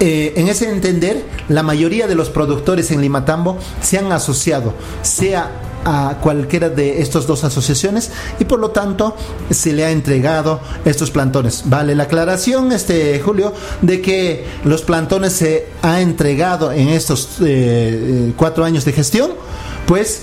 [0.00, 6.16] en ese entender, la mayoría de los productores en Limatambo se han asociado, sea a
[6.20, 9.16] cualquiera de estas dos asociaciones y por lo tanto
[9.50, 11.64] se le ha entregado estos plantones.
[11.66, 18.32] Vale la aclaración, este Julio, de que los plantones se ha entregado en estos eh,
[18.36, 19.32] cuatro años de gestión,
[19.86, 20.22] pues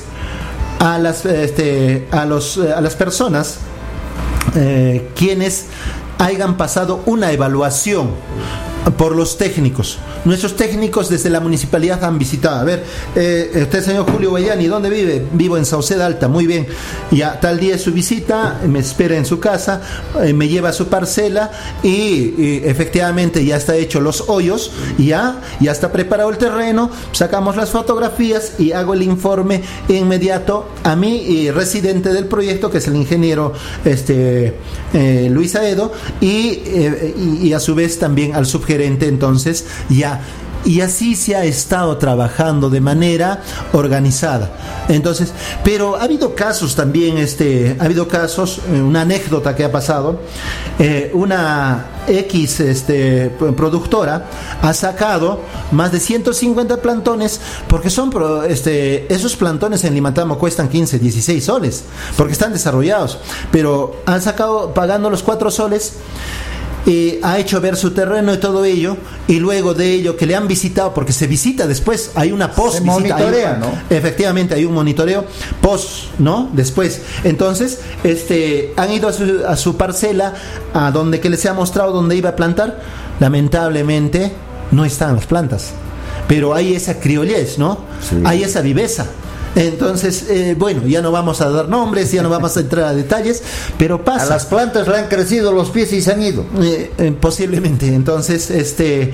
[0.80, 3.58] a las, este, a los, a las personas
[4.56, 5.66] eh, quienes
[6.18, 8.10] hayan pasado una evaluación
[8.98, 10.00] por los técnicos.
[10.26, 12.60] Nuestros técnicos desde la municipalidad han visitado.
[12.60, 12.84] A ver,
[13.16, 15.26] eh, usted, señor Julio Guayani, ¿dónde vive?
[15.34, 16.68] Vivo en Sauceda Alta, muy bien.
[17.12, 19.82] Ya tal día es su visita, me espera en su casa,
[20.24, 21.52] eh, me lleva a su parcela
[21.84, 27.70] y, efectivamente ya está hecho los hoyos, ya, ya está preparado el terreno, sacamos las
[27.70, 33.54] fotografías y hago el informe inmediato a mi residente del proyecto, que es el ingeniero
[33.86, 34.56] este,
[34.94, 36.62] eh, Luis Aedo, y,
[37.42, 40.22] y a su vez también al subjefe entonces ya
[40.64, 43.42] y así se ha estado trabajando de manera
[43.74, 44.52] organizada.
[44.90, 49.72] Entonces, pero ha habido casos también, este, ha habido casos, eh, una anécdota que ha
[49.72, 50.20] pasado,
[50.78, 54.26] eh, una X este, productora
[54.62, 55.42] ha sacado
[55.72, 58.12] más de 150 plantones porque son
[58.48, 61.84] este, esos plantones en Limatamo cuestan 15, 16 soles
[62.18, 63.20] porque están desarrollados,
[63.52, 65.94] pero han sacado pagando los 4 soles
[67.24, 70.48] ha hecho ver su terreno y todo ello, y luego de ello que le han
[70.48, 73.72] visitado, porque se visita después, hay una post se monitorea, ¿no?
[73.90, 75.26] Efectivamente, hay un monitoreo
[75.62, 76.50] post, ¿no?
[76.54, 77.02] Después.
[77.24, 80.34] Entonces, este, han ido a su, a su parcela,
[80.74, 82.80] a donde que les ha mostrado dónde iba a plantar.
[83.20, 84.32] Lamentablemente,
[84.72, 85.72] no están las plantas.
[86.28, 87.80] Pero hay esa criollez, ¿no?
[88.24, 89.06] Hay esa viveza.
[89.56, 92.94] Entonces, eh, bueno, ya no vamos a dar nombres, ya no vamos a entrar a
[92.94, 93.44] detalles,
[93.78, 94.26] pero pasa.
[94.26, 96.46] A las plantas le han crecido los pies y se han ido.
[96.62, 99.14] Eh, eh, posiblemente, entonces, este,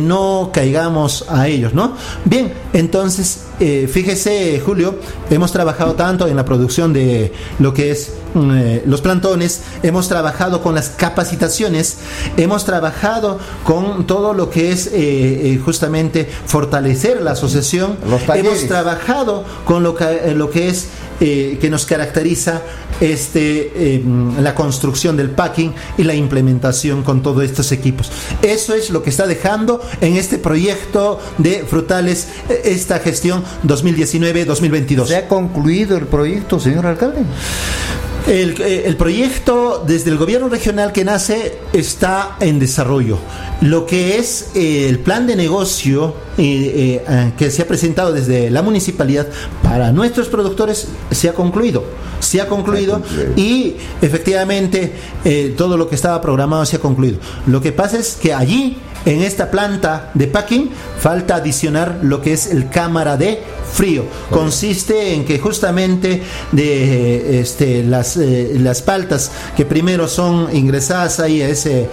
[0.00, 1.96] no caigamos a ellos, ¿no?
[2.24, 4.98] Bien, entonces, fíjese, Julio,
[5.30, 10.62] hemos trabajado tanto en la producción de lo que es mm, los plantones, hemos trabajado
[10.62, 11.98] con las capacitaciones,
[12.36, 14.90] hemos trabajado con todo lo que es
[15.64, 17.96] justamente fortalecer la asociación,
[18.34, 20.88] hemos trabajado con lo que, eh, lo que es
[21.20, 22.62] eh, que nos caracteriza
[23.00, 28.10] este, em, la construcción del packing y la implementación con todos estos equipos.
[28.40, 35.06] Eso es lo que está dejando en este proyecto de frutales eh, esta gestión 2019-2022.
[35.06, 37.20] ¿Se ha concluido el proyecto, señor alcalde?
[38.26, 43.18] Eh, el, proyecto desde el gobierno regional que nace está en desarrollo.
[43.60, 49.26] Lo que es el plan de negocio eh, que se ha presentado desde la municipalidad
[49.62, 51.84] para nuestros productores se ha concluido.
[52.20, 53.02] Se ha concluido
[53.34, 54.92] y efectivamente
[55.56, 57.18] todo lo que estaba programado se ha concluido.
[57.46, 62.32] Lo que pasa es que allí, en esta planta de packing, falta adicionar lo que
[62.32, 63.42] es el cámara de
[63.72, 64.04] frío.
[64.30, 66.22] Consiste en que justamente
[66.52, 71.88] de este, las, eh, las paltas que primero son ingresadas ahí a ese,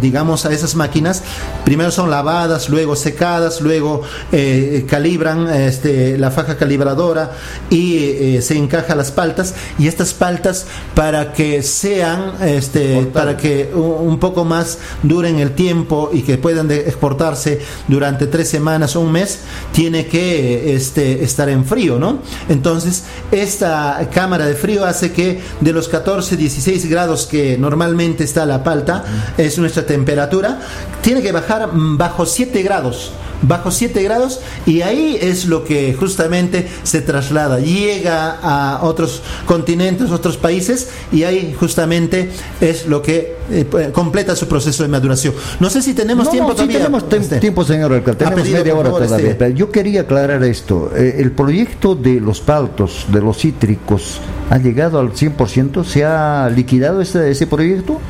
[0.00, 1.22] digamos, a esas máquinas,
[1.64, 7.32] primero son lavadas, luego secadas, luego eh, calibran este, la faja calibradora
[7.70, 9.54] y eh, se encaja las paltas.
[9.78, 15.91] Y estas paltas para que sean, este, para que un, poco más duren el tiempo
[16.12, 19.40] y que puedan exportarse durante tres semanas o un mes,
[19.72, 22.20] tiene que este, estar en frío, ¿no?
[22.48, 28.46] Entonces, esta cámara de frío hace que de los 14, 16 grados que normalmente está
[28.46, 29.04] la palta,
[29.36, 30.60] es nuestra temperatura,
[31.02, 33.12] tiene que bajar bajo 7 grados
[33.42, 40.10] bajo 7 grados y ahí es lo que justamente se traslada, llega a otros continentes,
[40.10, 42.30] otros países y ahí justamente
[42.60, 45.34] es lo que eh, completa su proceso de maduración.
[45.60, 46.78] No sé si tenemos tiempo todavía.
[46.78, 47.38] tenemos este.
[47.38, 49.30] tiempo, señor alcalde, tenemos media hora todavía.
[49.30, 49.54] Este.
[49.54, 54.20] Yo quería aclarar esto, eh, el proyecto de los paltos, de los cítricos,
[54.52, 55.82] ¿ha llegado al 100%?
[55.82, 58.00] ¿Se ha liquidado ese, ese proyecto?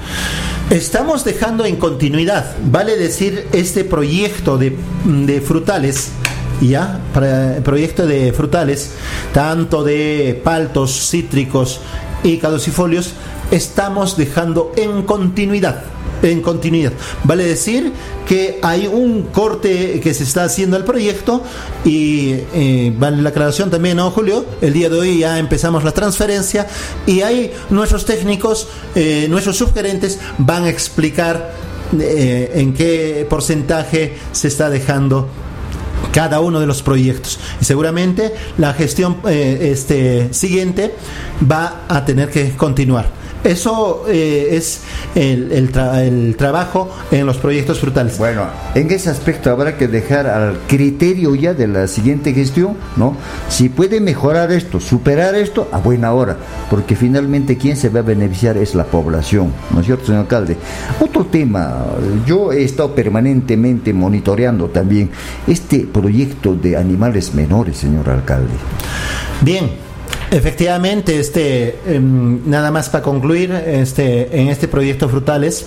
[0.71, 4.77] Estamos dejando en continuidad, vale decir, este proyecto de,
[5.47, 6.11] frutales
[6.61, 7.01] ya
[7.65, 8.93] proyecto de frutales,
[9.35, 11.81] tanto de paltos, cítricos
[12.23, 13.15] y caducifolios,
[13.51, 15.83] estamos dejando en continuidad
[16.23, 16.93] en continuidad.
[17.25, 17.93] Vale decir
[18.27, 21.43] que hay un corte que se está haciendo al proyecto
[21.85, 24.47] y eh, vale la aclaración también, ¿no, Julio?
[24.61, 26.67] El día de hoy ya empezamos la transferencia
[27.07, 31.55] y ahí nuestros técnicos, eh, nuestros subgerentes van a explicar
[31.99, 35.29] eh, en qué porcentaje se está dejando
[36.13, 37.39] cada uno de los proyectos.
[37.61, 40.95] Y seguramente la gestión este, siguiente
[41.51, 44.83] va a tener que continuar Eso eh, es
[45.15, 45.71] el,
[46.37, 48.19] trabajo en los proyectos frutales.
[48.19, 53.17] Bueno, en ese aspecto habrá que dejar al criterio ya de la siguiente gestión, ¿no?
[53.49, 56.37] Si puede mejorar esto, superar esto, a buena hora,
[56.71, 60.57] porque finalmente quien se va a beneficiar es la población, ¿no es cierto, señor alcalde?
[61.01, 61.85] Otro tema,
[62.27, 65.11] yo he estado permanentemente monitoreando también
[65.47, 68.53] este proyecto de animales menores, señor alcalde.
[69.41, 69.82] Bien,
[70.33, 75.67] Efectivamente, este, em, nada más para concluir, este, en este proyecto Frutales,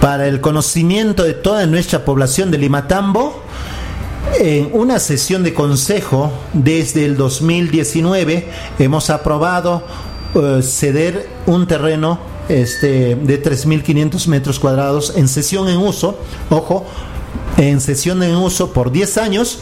[0.00, 3.42] para el conocimiento de toda nuestra población de Limatambo,
[4.40, 8.48] en una sesión de consejo desde el 2019
[8.78, 9.82] hemos aprobado
[10.34, 12.18] eh, ceder un terreno
[12.48, 16.18] este, de 3.500 metros cuadrados en sesión en uso,
[16.48, 16.86] ojo,
[17.58, 19.58] en sesión en uso por 10 años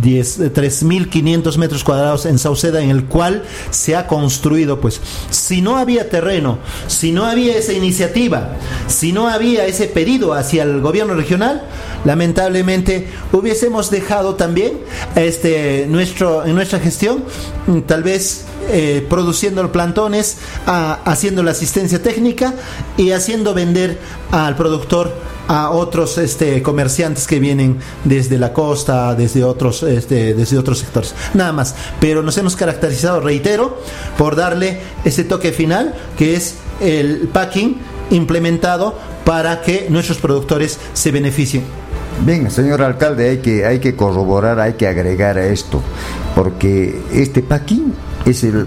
[0.00, 6.08] 3.500 metros cuadrados en Sauceda, en el cual se ha construido, pues, si no había
[6.08, 11.62] terreno, si no había esa iniciativa, si no había ese pedido hacia el gobierno regional,
[12.04, 14.72] lamentablemente hubiésemos dejado también
[15.14, 17.24] este, nuestro, en nuestra gestión,
[17.66, 22.54] mm, tal vez eh, produciendo plantones, haciendo la asistencia técnica
[22.96, 23.98] y haciendo vender
[24.32, 25.14] al productor
[25.48, 31.14] a otros este, comerciantes que vienen desde la costa, desde otros, este, desde otros sectores.
[31.34, 31.74] Nada más.
[32.00, 33.78] Pero nos hemos caracterizado, reitero,
[34.18, 37.78] por darle ese toque final, que es el packing
[38.10, 38.94] implementado
[39.24, 41.64] para que nuestros productores se beneficien.
[42.24, 45.82] Bien, señor alcalde, hay que, hay que corroborar, hay que agregar a esto,
[46.34, 47.92] porque este packing
[48.24, 48.66] es el,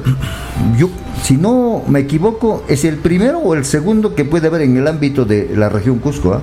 [0.78, 0.90] yo,
[1.24, 4.88] si no me equivoco, es el primero o el segundo que puede haber en el
[4.88, 6.34] ámbito de la región Cusco.
[6.34, 6.42] ¿ah?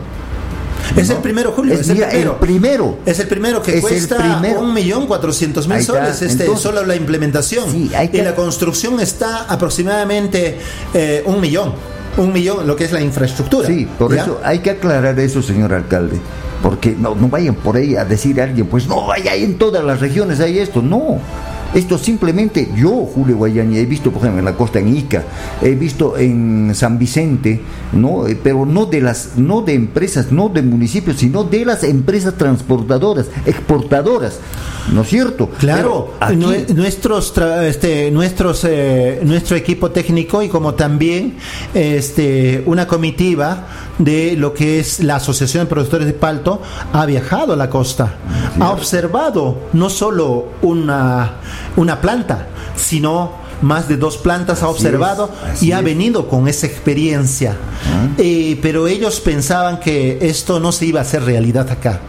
[0.95, 1.75] Es el primero, Julio.
[1.75, 1.97] Es, el,
[2.41, 2.99] primero.
[3.05, 6.23] Es el primero que cuesta un millón cuatrocientos mil soles.
[6.23, 7.75] Este, solo la implementación.
[7.75, 10.59] y la construcción está aproximadamente
[10.95, 11.73] eh, un millón.
[12.17, 13.69] Un millón, lo que es la infraestructura.
[13.69, 16.19] Sí, por eso hay que aclarar eso, señor alcalde.
[16.63, 19.85] Porque no, no vayan por ahí a decir a alguien, pues no, vaya en todas
[19.85, 20.81] las regiones hay esto.
[20.81, 21.21] No.
[21.77, 25.25] Esto simplemente yo, Julio Guayani, he visto, por ejemplo, en la costa en Ica,
[25.61, 27.61] he visto en San Vicente,
[27.93, 28.27] ¿no?
[28.27, 32.39] Eh, pero no de las, no de empresas, no de municipios, sino de las empresas
[32.39, 34.39] transportadoras, exportadoras.
[34.93, 35.51] ¿No es cierto?
[35.59, 36.15] Claro,
[36.75, 37.33] nuestros,
[37.63, 41.37] este, nuestros, eh, nuestro equipo técnico y como también
[41.75, 43.67] este, una comitiva
[43.99, 46.61] de lo que es la Asociación de Productores de Palto
[46.93, 48.15] ha viajado a la costa,
[48.61, 51.37] ha observado no solo una
[51.77, 53.33] una planta, sino
[53.63, 55.31] más de dos plantas ha observado
[55.61, 57.57] y ha venido con esa experiencia.
[57.87, 58.09] Ah.
[58.19, 62.01] Eh, pero ellos pensaban que esto no se iba a hacer realidad acá.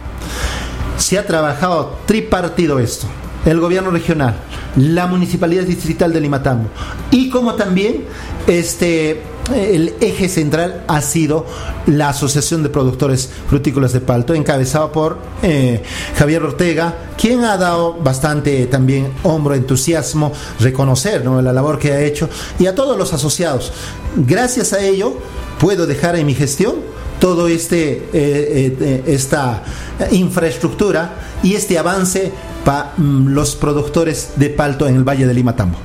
[0.98, 3.06] Se ha trabajado tripartido esto.
[3.46, 4.34] El gobierno regional,
[4.76, 6.68] la municipalidad distrital de Limatambo
[7.10, 8.04] y como también
[8.46, 9.22] este
[9.54, 11.46] el eje central ha sido
[11.86, 15.82] la Asociación de Productores Frutícolas de Palto, encabezado por eh,
[16.16, 22.28] Javier Ortega, quien ha dado bastante también hombro, entusiasmo, reconocer la labor que ha hecho,
[22.58, 23.72] y a todos los asociados.
[24.16, 25.14] Gracias a ello,
[25.58, 29.62] puedo dejar en mi gestión todo este eh, eh, esta
[30.10, 32.32] infraestructura y este avance
[32.64, 35.78] para mm, los productores de palto en el Valle de Limatambo.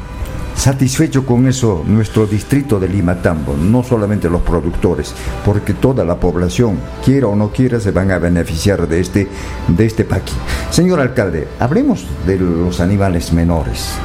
[0.55, 5.13] Satisfecho con eso nuestro distrito de Limatambo, no solamente los productores,
[5.43, 9.27] porque toda la población, quiera o no quiera, se van a beneficiar de este,
[9.67, 10.07] de este.
[10.69, 13.97] Señor alcalde, hablemos de los animales menores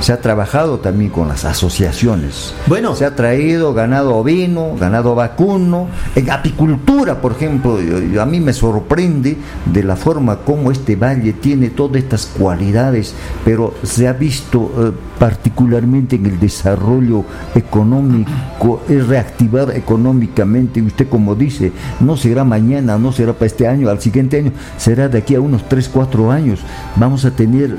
[0.00, 2.54] se ha trabajado también con las asociaciones.
[2.66, 7.78] Bueno, se ha traído ganado ovino, ganado vacuno, en apicultura, por ejemplo,
[8.20, 13.74] a mí me sorprende de la forma como este valle tiene todas estas cualidades, pero
[13.82, 17.24] se ha visto eh, particularmente en el desarrollo
[17.54, 23.88] económico, es reactivar económicamente, usted como dice, no será mañana, no será para este año,
[23.88, 26.60] al siguiente año, será de aquí a unos 3, 4 años.
[26.96, 27.76] Vamos a tener eh,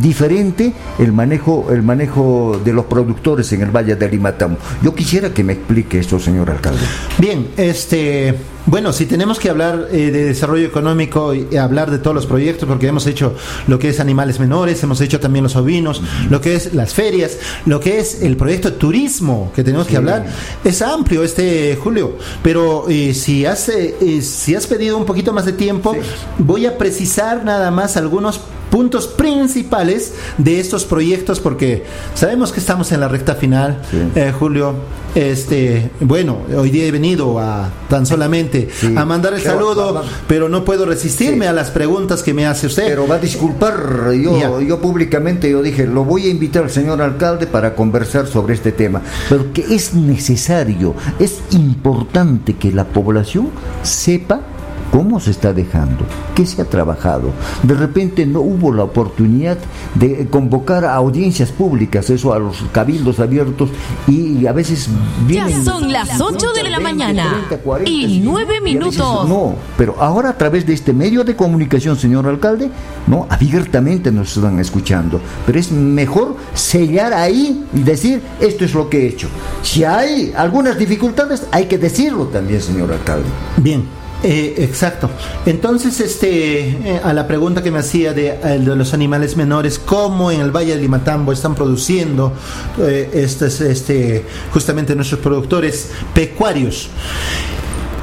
[0.00, 4.58] diferente el manejo el manejo de los productores en el Valle de Limatambo.
[4.82, 6.80] Yo quisiera que me explique esto, señor alcalde.
[7.18, 8.34] Bien, este
[8.64, 12.68] bueno, si tenemos que hablar eh, de desarrollo económico y hablar de todos los proyectos,
[12.68, 13.34] porque hemos hecho
[13.66, 17.38] lo que es animales menores, hemos hecho también los ovinos, lo que es las ferias,
[17.66, 20.26] lo que es el proyecto de turismo que tenemos que hablar,
[20.64, 22.16] es amplio este Julio.
[22.42, 25.96] Pero eh, si, has, eh, si has pedido un poquito más de tiempo,
[26.38, 28.40] voy a precisar nada más algunos
[28.72, 33.82] puntos principales de estos proyectos porque sabemos que estamos en la recta final,
[34.16, 34.74] eh, Julio.
[35.14, 40.64] Este, bueno, hoy día he venido a tan solamente a mandar el saludo, pero no
[40.64, 42.86] puedo resistirme a las preguntas que me hace usted.
[42.86, 47.02] Pero va a disculpar, yo, yo públicamente yo dije, lo voy a invitar al señor
[47.02, 53.50] alcalde para conversar sobre este tema, pero que es necesario, es importante que la población
[53.82, 54.40] sepa
[54.92, 56.04] ¿Cómo se está dejando?
[56.34, 57.30] ¿Qué se ha trabajado?
[57.62, 59.56] De repente no hubo la oportunidad
[59.94, 63.70] de convocar a audiencias públicas, eso a los cabildos abiertos
[64.06, 64.90] y a veces
[65.26, 65.64] vienen...
[65.64, 67.46] Ya son las 8 de la mañana
[67.86, 69.26] y 9 minutos.
[69.26, 72.70] no, pero ahora a través de este medio de comunicación, señor alcalde,
[73.06, 75.22] no, abiertamente nos están escuchando.
[75.46, 79.28] Pero es mejor sellar ahí y decir, esto es lo que he hecho.
[79.62, 83.28] Si hay algunas dificultades, hay que decirlo también, señor alcalde.
[83.56, 84.01] Bien.
[84.22, 85.10] Eh, exacto.
[85.44, 90.30] Entonces, este, eh, a la pregunta que me hacía de, de, los animales menores, cómo
[90.30, 92.32] en el Valle de Limatambo están produciendo
[92.78, 96.88] eh, este, justamente nuestros productores pecuarios.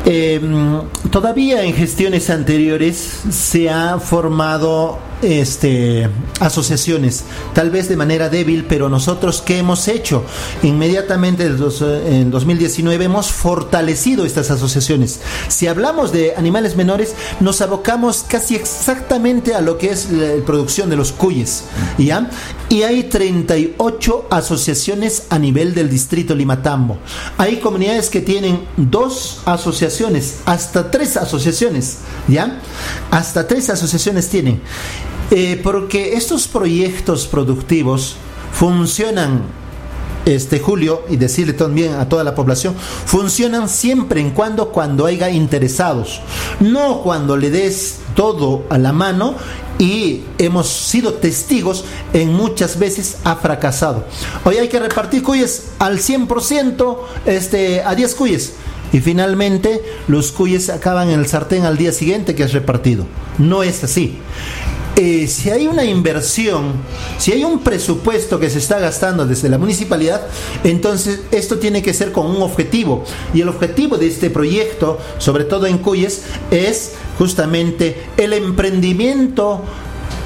[0.06, 6.10] Em, todavía en gestiones anteriores se ha formado este,
[6.40, 10.24] asociaciones, tal vez de manera débil, pero nosotros ¿qué hemos hecho?
[10.64, 15.20] Inmediatamente en 2019 hemos fortalecido estas asociaciones.
[15.48, 20.90] Si hablamos de animales menores, nos abocamos casi exactamente a lo que es la producción
[20.90, 21.64] de los cuyes,
[21.98, 22.30] ¿ya?
[22.70, 26.98] Y hay 38 asociaciones a nivel del distrito Limatambo.
[27.38, 31.98] Hay comunidades que tienen dos asociaciones, hasta tres asociaciones,
[32.28, 32.60] ¿ya?
[33.12, 34.62] Hasta tres asociaciones tienen.
[35.32, 38.16] Eh, porque estos proyectos productivos
[38.52, 39.44] funcionan
[40.26, 45.30] este Julio y decirle también a toda la población funcionan siempre en cuando cuando haya
[45.30, 46.22] interesados.
[46.60, 49.36] No cuando le des todo a la mano
[49.78, 54.06] y hemos sido testigos en muchas veces ha fracasado.
[54.44, 58.54] Hoy hay que repartir cuyes al 100% este a 10 cuyes.
[58.92, 63.06] Y finalmente los cuyes acaban en el sartén al día siguiente que es repartido.
[63.38, 64.18] No es así
[65.02, 66.74] eh, si hay una inversión,
[67.18, 70.28] si hay un presupuesto que se está gastando desde la municipalidad,
[70.66, 73.06] entonces esto tiene que ser con un objetivo.
[73.34, 79.62] Y el objetivo de este proyecto, sobre todo en Cuyes, es justamente el emprendimiento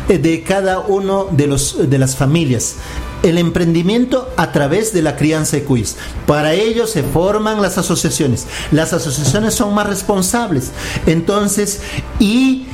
[0.10, 2.78] eh, de cada uno de, los, de las familias
[3.22, 5.96] el emprendimiento a través de la crianza de cuyes.
[6.28, 8.48] Para ello se forman las asociaciones.
[8.74, 10.72] Las asociaciones son más responsables.
[11.06, 11.80] Entonces,
[12.20, 12.66] y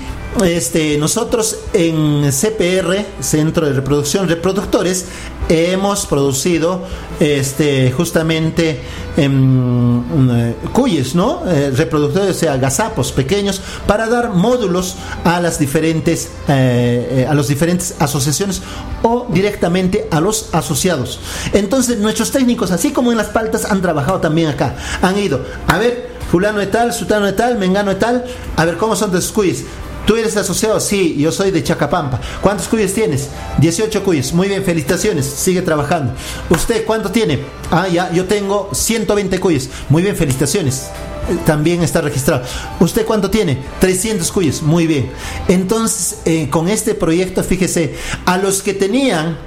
[0.43, 5.05] este, nosotros en CPR, Centro de Reproducción Reproductores,
[5.49, 6.84] hemos producido
[7.19, 8.80] este, justamente
[9.17, 11.41] eh, cuyes, ¿no?
[11.47, 17.95] Eh, reproductores, o sea, gazapos pequeños, para dar módulos a las diferentes, eh, a diferentes
[17.99, 18.61] asociaciones
[19.01, 21.19] o directamente a los asociados.
[21.53, 24.75] Entonces, nuestros técnicos, así como en las paltas, han trabajado también acá.
[25.01, 28.25] Han ido, a ver, fulano de tal, sutano de tal, mengano de tal,
[28.55, 29.65] a ver cómo son tus cuyes
[30.06, 30.80] ¿Tú eres asociado?
[30.80, 32.20] Sí, yo soy de Chacapampa.
[32.41, 33.30] ¿Cuántos cuyes tienes?
[33.60, 34.34] 18 cuyes.
[34.34, 35.26] Muy bien, felicitaciones.
[35.26, 36.14] Sigue trabajando.
[36.50, 37.39] ¿Usted cuánto tiene?
[37.70, 39.70] Ah, ya, yo tengo 120 cuyes.
[39.89, 40.88] Muy bien, felicitaciones.
[41.30, 42.43] Eh, también está registrado.
[42.80, 43.60] ¿Usted cuánto tiene?
[43.80, 44.62] 300 cuyes.
[44.64, 45.12] Muy bien.
[45.47, 47.95] Entonces, eh, con este proyecto, fíjese,
[48.26, 49.38] a los que tenían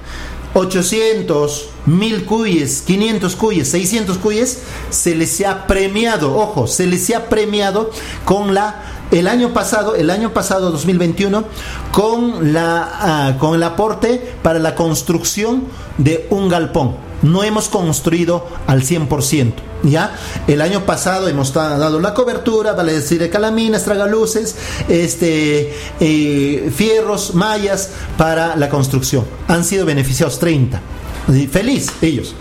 [0.54, 4.58] 800, 1000 cuyes, 500 cuyes, 600 cuyes,
[4.90, 7.90] se les ha premiado, ojo, se les ha premiado
[8.24, 11.44] con la el año pasado, el año pasado 2021,
[11.92, 15.64] con, la, ah, con el aporte para la construcción
[15.98, 16.96] de un galpón.
[17.22, 19.52] No hemos construido al 100%.
[19.84, 20.14] ¿Ya?
[20.46, 24.54] El año pasado hemos dado la cobertura, vale decir, calaminas, tragaluces,
[24.88, 29.24] este, eh, fierros, mallas para la construcción.
[29.48, 30.80] Han sido beneficiados 30.
[31.50, 32.34] Feliz ellos.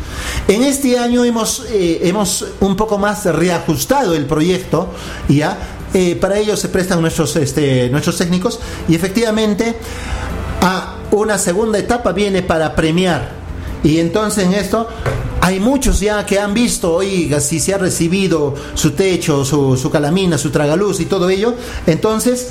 [0.48, 4.90] En este año hemos, eh, hemos un poco más reajustado el proyecto,
[5.28, 5.58] ¿ya?
[5.94, 9.76] Eh, para ello se prestan nuestros, este, nuestros técnicos y efectivamente
[10.62, 13.42] a una segunda etapa viene para premiar.
[13.84, 14.88] Y entonces en esto
[15.42, 20.38] hay muchos ya que han visto, oiga, si se ha recibido su techo, su, calamina,
[20.38, 21.56] su tragaluz y todo ello,
[21.88, 22.50] entonces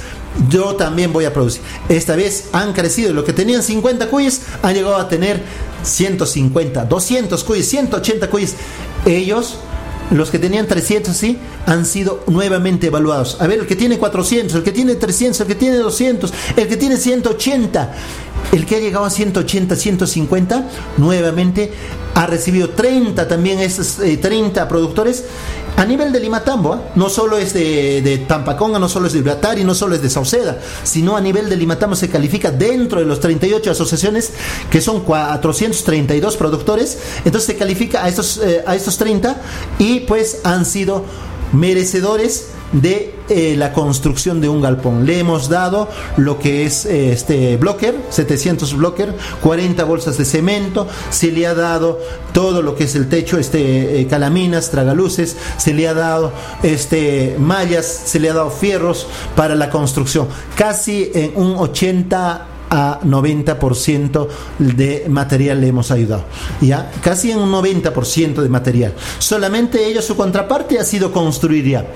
[0.49, 1.63] yo también voy a producir.
[1.89, 5.41] Esta vez han crecido, lo que tenían 50 cuyes han llegado a tener
[5.85, 8.57] 150, 200 cuyes, 180 cuyes.
[9.07, 9.57] Ellos
[10.11, 13.37] los que tenían 300, sí, han sido nuevamente evaluados.
[13.41, 16.69] A ver, el que tiene 400, el que tiene 300, el que tiene 200, el
[16.69, 17.95] que tiene 180,
[18.53, 21.73] el que ha llegado a 180, 150, nuevamente
[22.15, 25.25] ha recibido 30 también, esos 30 productores
[25.77, 29.65] a nivel de Limatambo, no solo es de, de, Tampaconga, no solo es de Uratari,
[29.65, 33.21] no solo es de Sauceda, sino a nivel de Limatambo se califica dentro de los
[33.21, 34.33] 38 asociaciones,
[34.71, 39.37] que son 432 productores, entonces se califica a estos, eh, a estos 30
[39.79, 41.05] y pues han sido
[41.53, 45.07] merecedores de eh, la construcción de un galpón.
[45.07, 50.87] Le hemos dado lo que es eh, este blocker, 700 blocker, 40 bolsas de cemento,
[51.11, 52.01] se le ha dado
[52.33, 57.37] todo lo que es el techo, este eh, calaminas, tragaluces, se le ha dado este
[57.39, 59.07] mallas, se le ha dado fierros
[59.37, 60.29] para la construcción.
[60.57, 66.25] Casi en un 80 a 90% de material le hemos ayudado.
[66.61, 68.95] Ya, casi en un 90% de material.
[69.19, 71.87] Solamente ellos, su contraparte ha sido construir ya.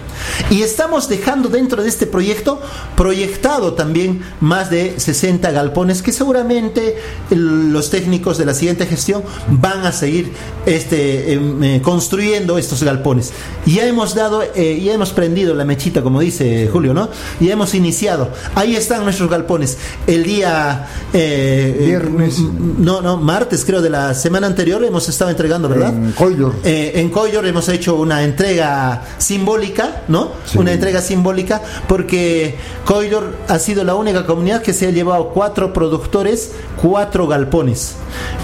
[0.51, 2.61] Y estamos dejando dentro de este proyecto
[2.97, 6.97] proyectado también más de 60 galpones que seguramente
[7.31, 10.33] los técnicos de la siguiente gestión van a seguir
[10.66, 13.33] este, em, eh, construyendo estos galpones.
[13.66, 17.09] Ya hemos dado, eh, ya hemos prendido la mechita, como dice Julio, ¿no?
[17.41, 18.31] Ya hemos iniciado.
[18.55, 19.79] Ahí están nuestros galpones.
[20.07, 20.64] El día
[21.12, 22.39] eh, Viernes.
[22.39, 25.95] no, no, martes creo de la semana anterior hemos estado entregando, ¿verdad?
[25.95, 26.55] En Coyor.
[26.65, 30.33] Eh, en Coyor hemos hecho una entrega simbólica, ¿no?
[30.45, 30.59] Sí.
[30.59, 35.73] Una entrega simbólica porque Coyor ha sido la única comunidad que se ha llevado cuatro
[35.73, 37.97] productores, cuatro galpones.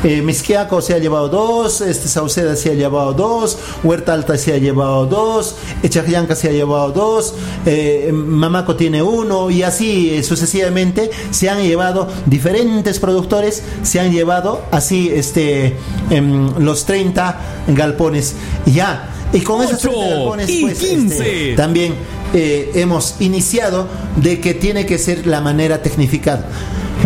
[0.02, 4.54] Eh, Misquiaco se ha llevado dos, este Sauceda se ha llevado dos, Huerta Alta se
[4.54, 7.34] ha llevado dos, Echajianca se ha llevado dos,
[7.66, 14.12] eh, Mamaco tiene uno y así eh, sucesivamente se han llevado diferentes productores, se han
[14.12, 15.76] llevado así este
[16.10, 17.38] em, los 30
[17.68, 18.34] galpones
[18.66, 19.08] ya.
[19.32, 21.14] Y con esos 30 galpones y pues, 15.
[21.14, 21.94] este, también
[22.34, 26.46] eh, hemos iniciado de que tiene que ser la manera tecnificada.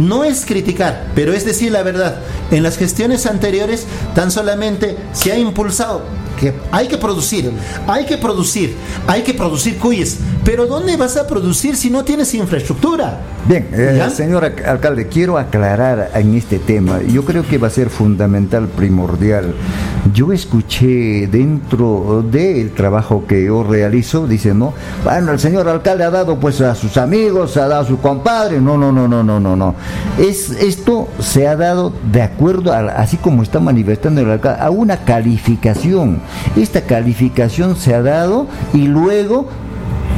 [0.00, 2.20] No es criticar, pero es decir la verdad.
[2.50, 6.02] En las gestiones anteriores tan solamente se ha impulsado
[6.44, 7.50] que hay que producir,
[7.86, 8.74] hay que producir,
[9.06, 10.18] hay que producir cuyes.
[10.44, 13.20] Pero ¿dónde vas a producir si no tienes infraestructura?
[13.46, 17.00] Bien, eh, señor alcalde, quiero aclarar en este tema.
[17.02, 19.54] Yo creo que va a ser fundamental, primordial.
[20.12, 26.10] Yo escuché dentro del trabajo que yo realizo, dice, no, bueno, el señor alcalde ha
[26.10, 28.60] dado pues a sus amigos, ha dado a su compadre.
[28.60, 29.74] No, no, no, no, no, no, no.
[30.18, 34.70] Es, esto se ha dado de acuerdo, a, así como está manifestando el alcalde, a
[34.70, 36.20] una calificación.
[36.56, 39.48] Esta calificación se ha dado y luego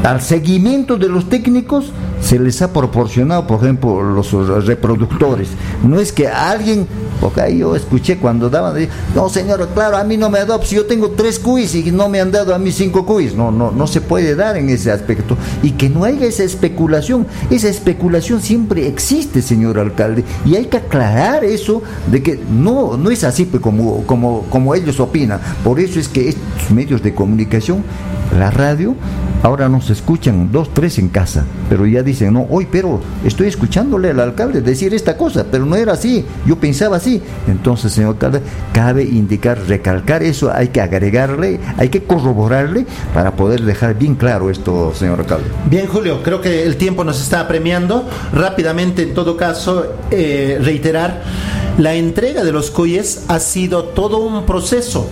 [0.04, 4.32] al seguimiento de los técnicos se les ha proporcionado, por ejemplo, los
[4.66, 5.48] reproductores.
[5.82, 6.86] No es que alguien,
[7.20, 8.76] porque yo escuché cuando daban,
[9.14, 12.08] no señor, claro, a mí no me dado, si yo tengo tres cuis y no
[12.08, 13.34] me han dado a mí cinco cuis.
[13.34, 15.36] No, no, no se puede dar en ese aspecto.
[15.62, 17.26] Y que no haya esa especulación.
[17.50, 20.24] Esa especulación siempre existe, señor alcalde.
[20.44, 24.74] Y hay que aclarar eso de que no, no es así pues, como, como, como
[24.74, 25.40] ellos opinan.
[25.64, 27.82] Por eso es que estos medios de comunicación,
[28.38, 28.94] la radio,
[29.46, 34.10] Ahora nos escuchan dos, tres en casa, pero ya dicen, no, hoy, pero estoy escuchándole
[34.10, 37.05] al alcalde decir esta cosa, pero no era así, yo pensaba así.
[37.46, 38.40] Entonces, señor alcalde,
[38.72, 44.50] cabe indicar, recalcar eso, hay que agregarle, hay que corroborarle para poder dejar bien claro
[44.50, 45.46] esto, señor alcalde.
[45.70, 48.08] Bien, Julio, creo que el tiempo nos está apremiando.
[48.32, 51.22] Rápidamente, en todo caso, eh, reiterar,
[51.78, 55.08] la entrega de los cuyes ha sido todo un proceso.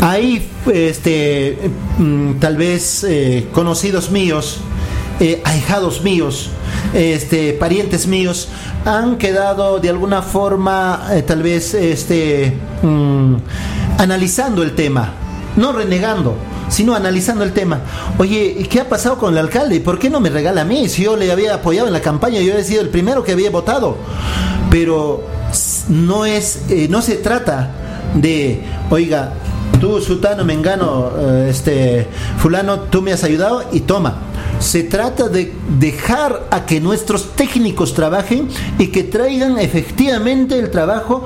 [0.00, 1.58] Hay, este,
[1.98, 4.60] mm, tal vez eh, conocidos míos,
[5.20, 6.50] eh, ahijados míos,
[6.94, 8.48] este, parientes míos,
[8.84, 13.34] han quedado de alguna forma, eh, tal vez, este, mm,
[13.98, 15.12] analizando el tema,
[15.56, 16.36] no renegando,
[16.68, 17.80] sino analizando el tema.
[18.18, 19.80] Oye, ¿y ¿qué ha pasado con el alcalde?
[19.80, 20.88] ¿Por qué no me regala a mí?
[20.88, 23.50] Si yo le había apoyado en la campaña, yo he sido el primero que había
[23.50, 23.96] votado.
[24.70, 25.24] Pero
[25.88, 27.70] no es, eh, no se trata
[28.14, 29.32] de, oiga,
[29.80, 32.06] tú, Sutano, Mengano, eh, este,
[32.38, 34.16] fulano, tú me has ayudado y toma.
[34.58, 38.48] Se trata de dejar a que nuestros técnicos trabajen
[38.78, 41.24] y que traigan efectivamente el trabajo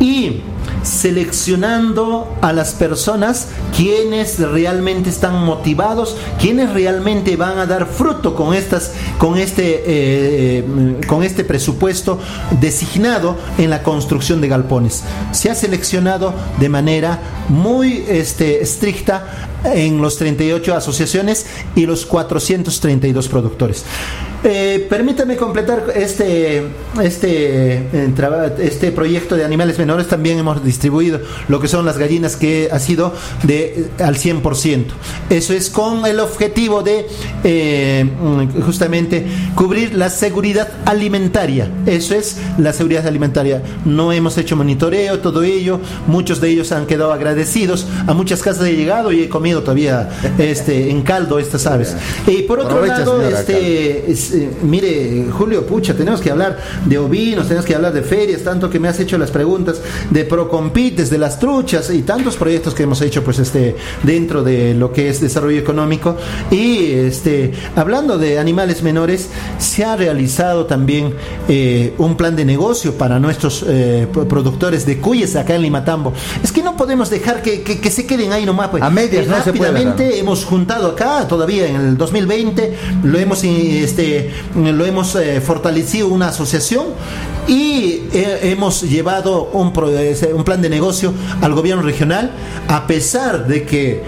[0.00, 0.42] y
[0.82, 8.54] seleccionando a las personas quienes realmente están motivados, quienes realmente van a dar fruto con
[8.54, 10.64] estas, con este, eh,
[11.06, 12.18] con este presupuesto
[12.60, 15.04] designado en la construcción de galpones.
[15.32, 17.18] Se ha seleccionado de manera
[17.48, 23.84] muy este, estricta en los 38 asociaciones y los 432 productores.
[24.46, 26.62] Eh, permítame completar este,
[27.02, 30.06] este, eh, este proyecto de animales menores.
[30.06, 34.84] También hemos distribuido lo que son las gallinas que ha sido de eh, al 100%.
[35.30, 37.06] Eso es con el objetivo de
[37.42, 38.06] eh,
[38.66, 41.70] justamente cubrir la seguridad alimentaria.
[41.86, 43.62] Eso es la seguridad alimentaria.
[43.86, 45.80] No hemos hecho monitoreo, todo ello.
[46.06, 47.86] Muchos de ellos han quedado agradecidos.
[48.06, 51.96] A muchas casas he llegado y he comido tenido todavía este en caldo estas aves.
[52.26, 57.66] Y por otro lado, este, eh, mire, Julio, pucha, tenemos que hablar de ovinos, tenemos
[57.66, 59.80] que hablar de ferias, tanto que me has hecho las preguntas
[60.10, 64.74] de Procompites, de las truchas y tantos proyectos que hemos hecho pues este dentro de
[64.74, 66.16] lo que es desarrollo económico.
[66.50, 69.28] Y este hablando de animales menores,
[69.58, 71.14] se ha realizado también
[71.48, 76.12] eh, un plan de negocio para nuestros eh, productores de cuyes acá en Limatambo.
[76.42, 78.68] Es que no podemos dejar que, se queden ahí nomás.
[78.68, 78.82] Pues.
[78.82, 85.14] A medias, Rápidamente hemos juntado acá, todavía en el 2020, lo hemos, este, lo hemos
[85.16, 86.86] eh, fortalecido una asociación
[87.46, 89.72] y hemos llevado un,
[90.34, 91.12] un plan de negocio
[91.42, 92.32] al gobierno regional,
[92.68, 94.02] a pesar de que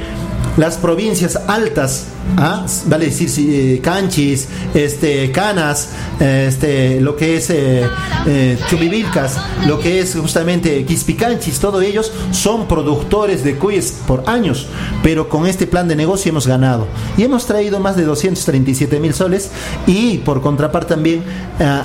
[0.57, 2.07] las provincias altas
[2.39, 2.67] ¿Ah?
[2.87, 7.87] vale decir eh, canchis, este, canas, este, lo que es eh,
[8.27, 14.67] eh, chubivilcas, lo que es justamente quispicanchis, todos ellos son productores de cuyes por años,
[15.03, 19.15] pero con este plan de negocio hemos ganado y hemos traído más de 237 mil
[19.15, 19.51] soles
[19.87, 21.25] y por contraparte también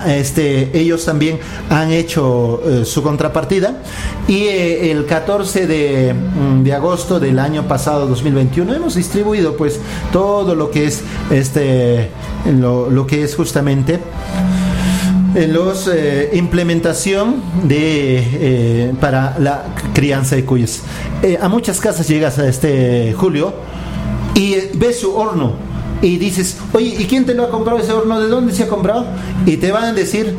[0.06, 1.40] este, ellos también
[1.70, 3.82] han hecho su contrapartida
[4.28, 9.80] y el 14 de, mm, de agosto del año pasado 2021 hemos distribuido pues
[10.12, 12.10] todo todo lo que es este
[12.46, 14.00] lo, que es justamente
[15.36, 20.84] en los eh, implementación de eh, para la crianza de cuyes.
[21.22, 23.54] Eh, a muchas casas llegas a este julio
[24.34, 25.54] y ves su horno
[26.02, 28.22] y dices, oye, ¿y quién te lo ha comprado ese horno?
[28.22, 29.06] ¿De dónde se ha comprado?
[29.46, 30.34] Y te van a decir,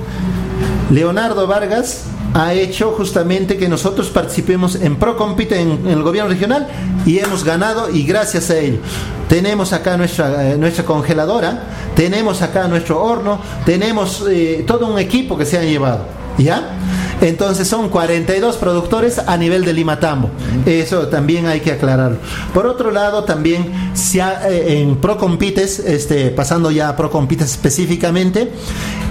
[0.90, 2.04] Leonardo Vargas
[2.34, 6.68] ha hecho justamente que nosotros participemos en ProCompite en, en, el gobierno regional
[7.04, 8.78] y hemos ganado y gracias a ello.
[9.28, 11.64] Tenemos acá nuestra, eh, nuestra congeladora,
[11.94, 16.06] tenemos acá nuestro horno, tenemos eh, todo un equipo que se ha llevado.
[16.38, 16.62] ¿Ya?
[17.22, 20.30] Entonces son 42 productores a nivel de Limatambo.
[20.66, 22.18] Eso también hay que aclararlo.
[22.52, 28.50] Por otro lado, también se eh, en Procompites, este, pasando ya a Procompites específicamente,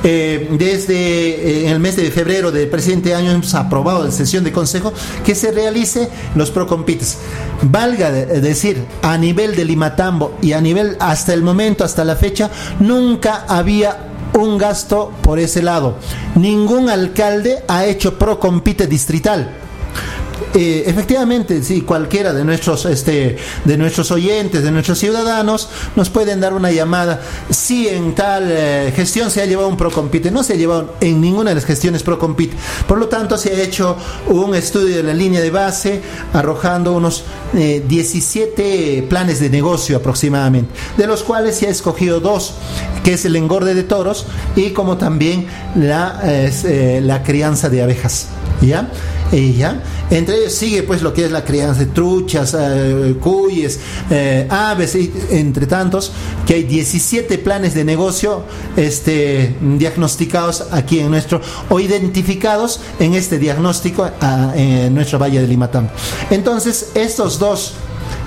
[0.03, 4.51] eh, desde eh, el mes de febrero del presente año hemos aprobado en sesión de
[4.51, 4.93] consejo
[5.25, 7.17] que se realice los Procompites.
[7.63, 12.49] Valga decir, a nivel de Limatambo y a nivel hasta el momento, hasta la fecha,
[12.79, 15.95] nunca había un gasto por ese lado.
[16.35, 19.51] Ningún alcalde ha hecho pro compite distrital.
[20.53, 26.41] Eh, efectivamente, si cualquiera de nuestros, este, de nuestros oyentes, de nuestros ciudadanos, nos pueden
[26.41, 27.21] dar una llamada.
[27.49, 31.21] Si en tal eh, gestión se ha llevado un Procompite, no se ha llevado en
[31.21, 32.55] ninguna de las gestiones Procompite.
[32.85, 33.95] Por lo tanto, se ha hecho
[34.27, 36.01] un estudio de la línea de base,
[36.33, 37.23] arrojando unos
[37.53, 42.55] 17 eh, planes de negocio aproximadamente, de los cuales se ha escogido dos,
[43.05, 44.25] que es el engorde de toros
[44.55, 46.21] y como también la,
[47.01, 48.27] la crianza de abejas.
[48.61, 48.89] ¿Ya?
[49.31, 49.81] ella.
[50.09, 54.95] Entre ellos sigue pues lo que es la crianza de truchas, eh, cuyes, eh, aves,
[55.29, 56.11] entre tantos,
[56.45, 58.43] que hay 17 planes de negocio
[58.75, 64.09] este, diagnosticados aquí en nuestro, o identificados en este diagnóstico
[64.55, 65.87] en nuestro Valle de Limatam.
[66.29, 67.73] Entonces, estos dos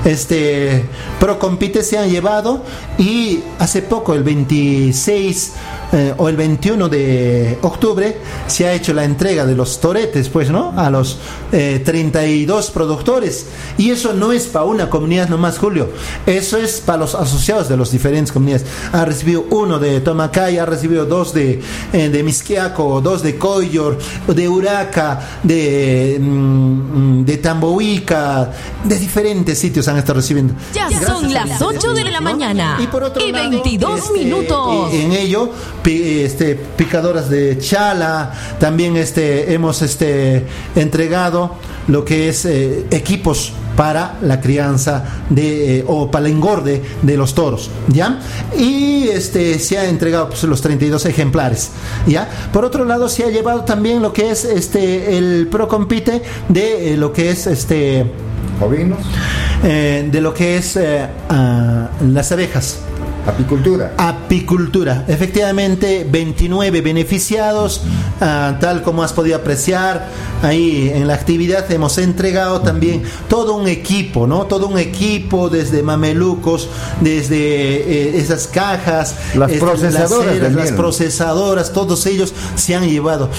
[0.04, 0.84] este
[1.18, 2.62] Procompite se han llevado
[2.98, 5.52] y hace poco, el 26
[5.92, 10.50] eh, o el 21 de octubre, se ha hecho la entrega de los toretes, pues,
[10.50, 10.74] ¿no?
[10.76, 11.18] A los
[11.50, 13.46] 32 eh, productores.
[13.78, 15.88] Y eso no es para una comunidad nomás, Julio.
[16.26, 18.66] Eso es para los asociados de las diferentes comunidades.
[18.92, 21.60] Ha recibido uno de Tomacay, ha recibido dos de,
[21.92, 28.50] eh, de Misquiaco, dos de Coyor, de Uraca, de, mm, de Tambohuica,
[28.82, 30.54] de diferentes sitios estado recibiendo.
[30.72, 34.92] Ya son las 8 de la mañana y, por otro 22 este, minutos.
[34.92, 35.50] En ello,
[35.84, 41.52] este, picadoras de chala, también este, hemos este, entregado
[41.88, 47.16] lo que es eh, equipos para la crianza de eh, o para el engorde de
[47.16, 48.20] los toros, ¿ya?
[48.56, 51.70] Y este se ha entregado pues, los 32 ejemplares,
[52.06, 52.28] ¿ya?
[52.52, 56.94] Por otro lado se ha llevado también lo que es este el pro compite de
[56.94, 58.06] eh, lo que es este
[58.60, 58.98] ovinos
[59.62, 60.78] de lo que es
[62.00, 62.80] las abejas
[63.26, 63.94] Apicultura.
[63.96, 65.04] Apicultura.
[65.08, 67.80] Efectivamente, 29 beneficiados,
[68.20, 70.08] ah, tal como has podido apreciar
[70.42, 74.44] ahí en la actividad, hemos entregado también todo un equipo, ¿no?
[74.44, 76.68] Todo un equipo desde mamelucos,
[77.00, 83.30] desde eh, esas cajas, las procesadoras, las, procesadoras, todos ellos se han llevado.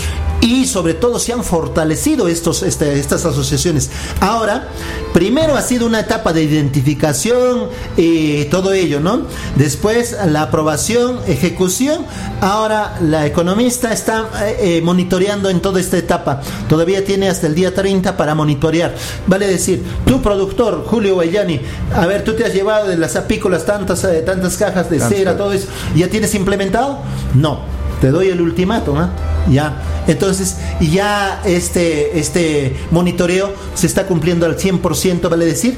[0.45, 3.89] Y sobre todo se han fortalecido estos, este, estas asociaciones.
[4.19, 4.67] Ahora,
[5.11, 9.23] primero ha sido una etapa de identificación y todo ello, ¿no?
[9.55, 12.05] Después la aprobación, ejecución.
[12.41, 16.41] Ahora la economista está eh, eh, monitoreando en toda esta etapa.
[16.69, 18.93] Todavía tiene hasta el día 30 para monitorear.
[19.25, 21.59] Vale decir, tu productor, Julio Guayani,
[21.91, 25.35] a ver, tú te has llevado de las apícolas tantas, eh, tantas cajas de cera,
[25.35, 25.69] todo eso.
[25.95, 26.99] ¿Ya tienes implementado?
[27.33, 27.61] No.
[27.99, 29.09] Te doy el ultimátum, ¿ah?
[29.49, 29.81] Ya.
[30.07, 35.77] Entonces, ya este, este monitoreo se está cumpliendo al 100%, vale decir,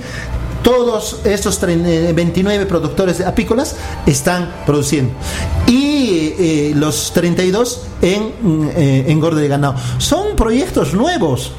[0.68, 5.14] todos estos 29 productores apícolas están produciendo.
[5.66, 8.34] Y eh, los 32 en
[8.76, 9.76] eh, engorde de ganado.
[9.98, 11.54] Son proyectos nuevos.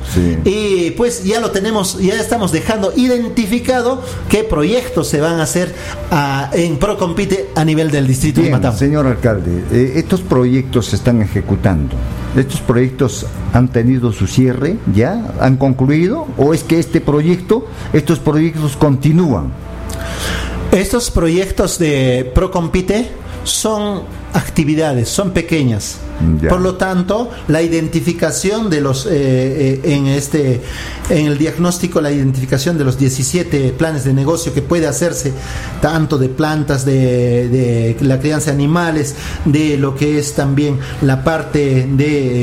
[0.44, 5.74] Y pues ya lo tenemos, ya estamos dejando identificado qué proyectos se van a hacer
[6.10, 8.76] a, en Procompite a nivel del distrito de Matamba.
[8.76, 11.96] Señor alcalde, eh, estos proyectos se están ejecutando.
[12.36, 15.34] ¿Estos proyectos han tenido su cierre ya?
[15.40, 16.26] ¿Han concluido?
[16.36, 19.52] ¿O es que este proyecto, estos proyectos continúan?
[20.72, 23.08] Estos proyectos de Procompite
[23.44, 24.02] son
[24.34, 25.98] actividades, son pequeñas.
[26.48, 30.60] Por lo tanto, la identificación de los, eh, eh, en, este,
[31.10, 35.32] en el diagnóstico, la identificación de los 17 planes de negocio que puede hacerse,
[35.80, 41.22] tanto de plantas, de, de la crianza de animales, de lo que es también la
[41.22, 42.42] parte de